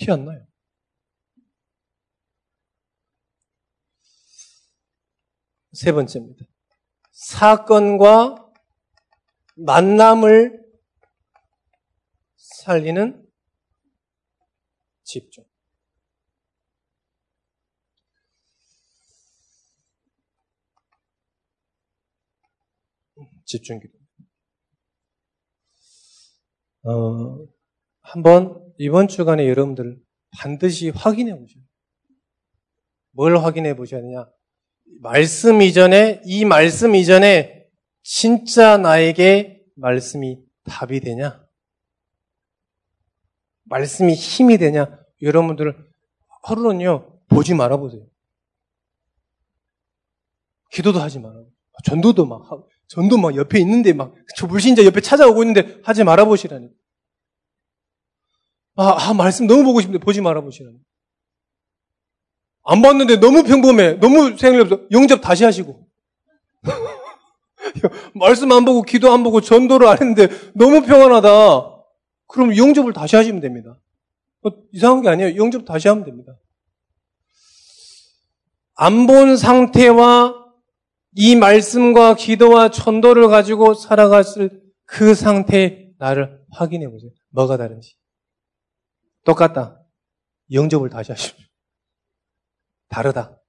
티 0.00 0.10
안 0.10 0.24
나요. 0.24 0.46
세 5.72 5.92
번째입니다. 5.92 6.46
사건과 7.12 8.50
만남을 9.56 10.58
살리는 12.36 13.28
집중. 15.04 15.44
집중 23.44 23.80
기도. 23.80 23.98
어, 26.84 27.46
한번 28.00 28.69
이번 28.82 29.08
주간에 29.08 29.46
여러분들 29.46 30.00
반드시 30.30 30.88
확인해 30.88 31.38
보셔요. 31.38 31.62
뭘 33.10 33.36
확인해 33.36 33.76
보셔야 33.76 34.00
되냐? 34.00 34.26
말씀 35.02 35.60
이전에, 35.60 36.22
이 36.24 36.46
말씀 36.46 36.94
이전에 36.94 37.66
진짜 38.02 38.78
나에게 38.78 39.62
말씀이 39.76 40.38
답이 40.64 41.00
되냐? 41.00 41.46
말씀이 43.64 44.14
힘이 44.14 44.56
되냐? 44.56 44.98
여러분들 45.20 45.76
하루는요, 46.44 47.20
보지 47.28 47.52
말아보세요. 47.52 48.06
기도도 50.72 51.00
하지 51.00 51.18
말아요. 51.18 51.46
전도도 51.84 52.24
막 52.24 52.66
전도 52.86 53.18
막 53.18 53.36
옆에 53.36 53.60
있는데 53.60 53.92
막, 53.92 54.14
저 54.36 54.46
불신자 54.46 54.86
옆에 54.86 55.02
찾아오고 55.02 55.42
있는데 55.42 55.82
하지 55.84 56.02
말아보시라니. 56.02 56.70
아, 58.80 58.96
아, 59.10 59.12
말씀 59.12 59.46
너무 59.46 59.62
보고 59.62 59.82
싶은데 59.82 59.98
보지 59.98 60.22
말아 60.22 60.40
보시라니. 60.40 60.78
안 62.64 62.80
봤는데 62.80 63.16
너무 63.20 63.42
평범해. 63.42 63.94
너무 64.00 64.38
생일 64.38 64.62
없어. 64.62 64.80
영접 64.90 65.20
다시 65.20 65.44
하시고. 65.44 65.86
말씀 68.14 68.50
안 68.52 68.64
보고 68.64 68.80
기도 68.82 69.12
안 69.12 69.22
보고 69.22 69.42
전도를 69.42 69.86
안 69.86 69.98
했는데 70.00 70.28
너무 70.54 70.80
평안하다. 70.80 71.28
그럼 72.26 72.56
영접을 72.56 72.94
다시 72.94 73.16
하시면 73.16 73.42
됩니다. 73.42 73.78
어, 74.44 74.48
이상한 74.72 75.02
게 75.02 75.08
아니에요. 75.10 75.36
영접 75.36 75.66
다시 75.66 75.88
하면 75.88 76.04
됩니다. 76.04 76.32
안 78.76 79.06
본 79.06 79.36
상태와 79.36 80.34
이 81.16 81.36
말씀과 81.36 82.14
기도와 82.14 82.70
전도를 82.70 83.28
가지고 83.28 83.74
살아갔을 83.74 84.62
그 84.86 85.14
상태의 85.14 85.92
나를 85.98 86.40
확인해 86.50 86.88
보세요. 86.88 87.10
뭐가 87.28 87.58
다른지. 87.58 87.99
똑같다. 89.24 89.84
영접을 90.52 90.90
다시 90.90 91.12
하십시오. 91.12 91.46
다르다. 92.88 93.40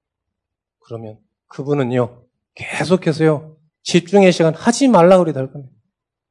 그러면 0.80 1.18
그분은요, 1.48 2.26
계속해서요, 2.54 3.58
집중의 3.82 4.32
시간 4.32 4.54
하지 4.54 4.88
말라 4.88 5.18
그래 5.18 5.32
달 5.32 5.50
겁니다. 5.50 5.74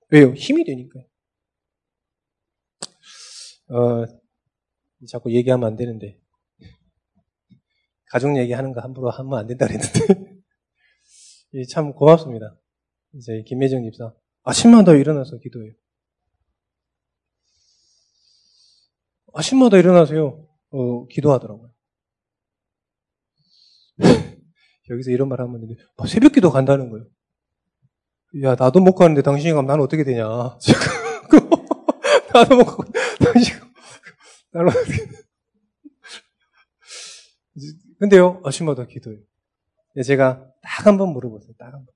왜요? 0.10 0.34
힘이 0.34 0.64
되니까요. 0.64 1.04
어, 3.70 4.06
자꾸 5.08 5.32
얘기하면 5.32 5.68
안 5.68 5.76
되는데. 5.76 6.20
가족 8.10 8.38
얘기하는 8.38 8.74
거 8.74 8.82
함부로 8.82 9.10
하면 9.10 9.40
안 9.40 9.48
된다 9.48 9.68
그랬는데. 9.68 10.42
참 11.72 11.94
고맙습니다. 11.94 12.58
이제 13.14 13.44
김혜정 13.46 13.84
집사. 13.84 14.14
아침마다 14.44 14.94
일어나서 14.94 15.38
기도해요. 15.38 15.74
아침마다 19.34 19.78
일어나세요. 19.78 20.46
어, 20.72 21.08
기도하더라고요. 21.08 21.72
여기서 24.90 25.12
이런 25.12 25.30
말 25.30 25.40
하면 25.42 25.76
뭐 25.98 26.08
새벽 26.08 26.34
기도 26.34 26.52
간다는 26.52 26.90
거예요. 26.90 27.06
야, 28.44 28.56
나도 28.56 28.80
못 28.80 28.96
가는데 28.96 29.22
당신이 29.22 29.54
가면 29.54 29.68
나는 29.68 29.84
어떻게 29.84 30.04
되냐. 30.04 30.26
나도 32.34 32.56
못 32.56 32.64
가고, 32.66 32.84
당신, 33.24 33.56
나는 34.52 34.70
어떻게. 34.70 35.06
근데요, 38.00 38.42
아침마다 38.46 38.86
기도해요. 38.86 39.20
제가 40.06 40.48
딱 40.62 40.88
한 40.88 40.98
번 40.98 41.10
물어보세요. 41.10 41.54
딱 41.58 41.74
한 41.74 41.86
번. 41.86 41.88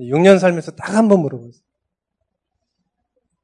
6년 0.00 0.38
살면서 0.40 0.72
딱 0.72 0.94
한 0.96 1.08
번 1.08 1.20
물어보세요. 1.20 1.62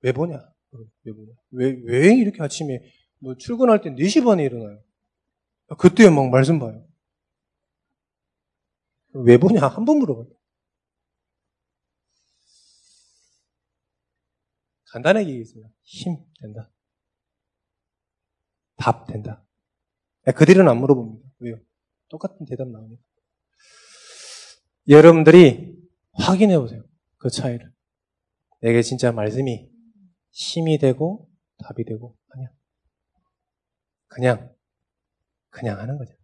왜 0.03 0.13
보냐? 0.13 0.50
왜? 0.73 1.13
왜, 1.51 1.81
왜 1.85 2.15
이렇게 2.15 2.43
아침에, 2.43 2.81
뭐 3.19 3.35
출근할 3.37 3.81
때 3.81 3.91
4시 3.91 4.25
반에 4.25 4.45
일어나요? 4.45 4.83
그때 5.79 6.09
막 6.11 6.29
말씀 6.31 6.59
봐요. 6.59 6.85
왜 9.13 9.39
보냐? 9.39 9.67
한 9.67 9.85
번 9.85 9.99
물어봐요. 9.99 10.27
간단하게 14.93 15.29
얘기했습니다. 15.29 15.71
힘 15.83 16.17
된다. 16.41 16.71
답 18.77 19.07
된다. 19.07 19.45
그들은 20.37 20.69
안 20.69 20.79
물어봅니다. 20.79 21.29
왜요? 21.41 21.57
똑같은 22.09 22.45
대답 22.47 22.69
나옵니다. 22.69 23.03
여러분들이 24.89 25.77
확인해 26.13 26.59
보세요. 26.59 26.83
그 27.19 27.31
차이를. 27.31 27.73
내게 28.61 28.83
진짜 28.83 29.13
말씀이 29.13 29.71
힘이 30.31 30.79
되고 30.79 31.29
답이 31.59 31.85
되고 31.85 32.17
그냥 32.29 32.49
그냥 34.09 34.55
그냥 35.51 35.79
하는 35.79 35.99
거죠. 35.99 36.15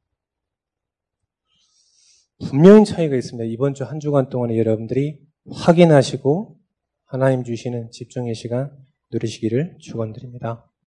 분명히 2.48 2.84
차이가 2.84 3.16
있습니다. 3.16 3.44
이번 3.50 3.74
주 3.74 3.84
한 3.84 3.98
주간 4.00 4.28
동안에 4.28 4.56
여러분들이 4.58 5.20
확인하시고 5.50 6.58
하나님 7.04 7.44
주시는 7.44 7.90
집중의 7.92 8.34
시간 8.34 8.76
누리시기를 9.10 9.78
축원드립니다. 9.80 10.70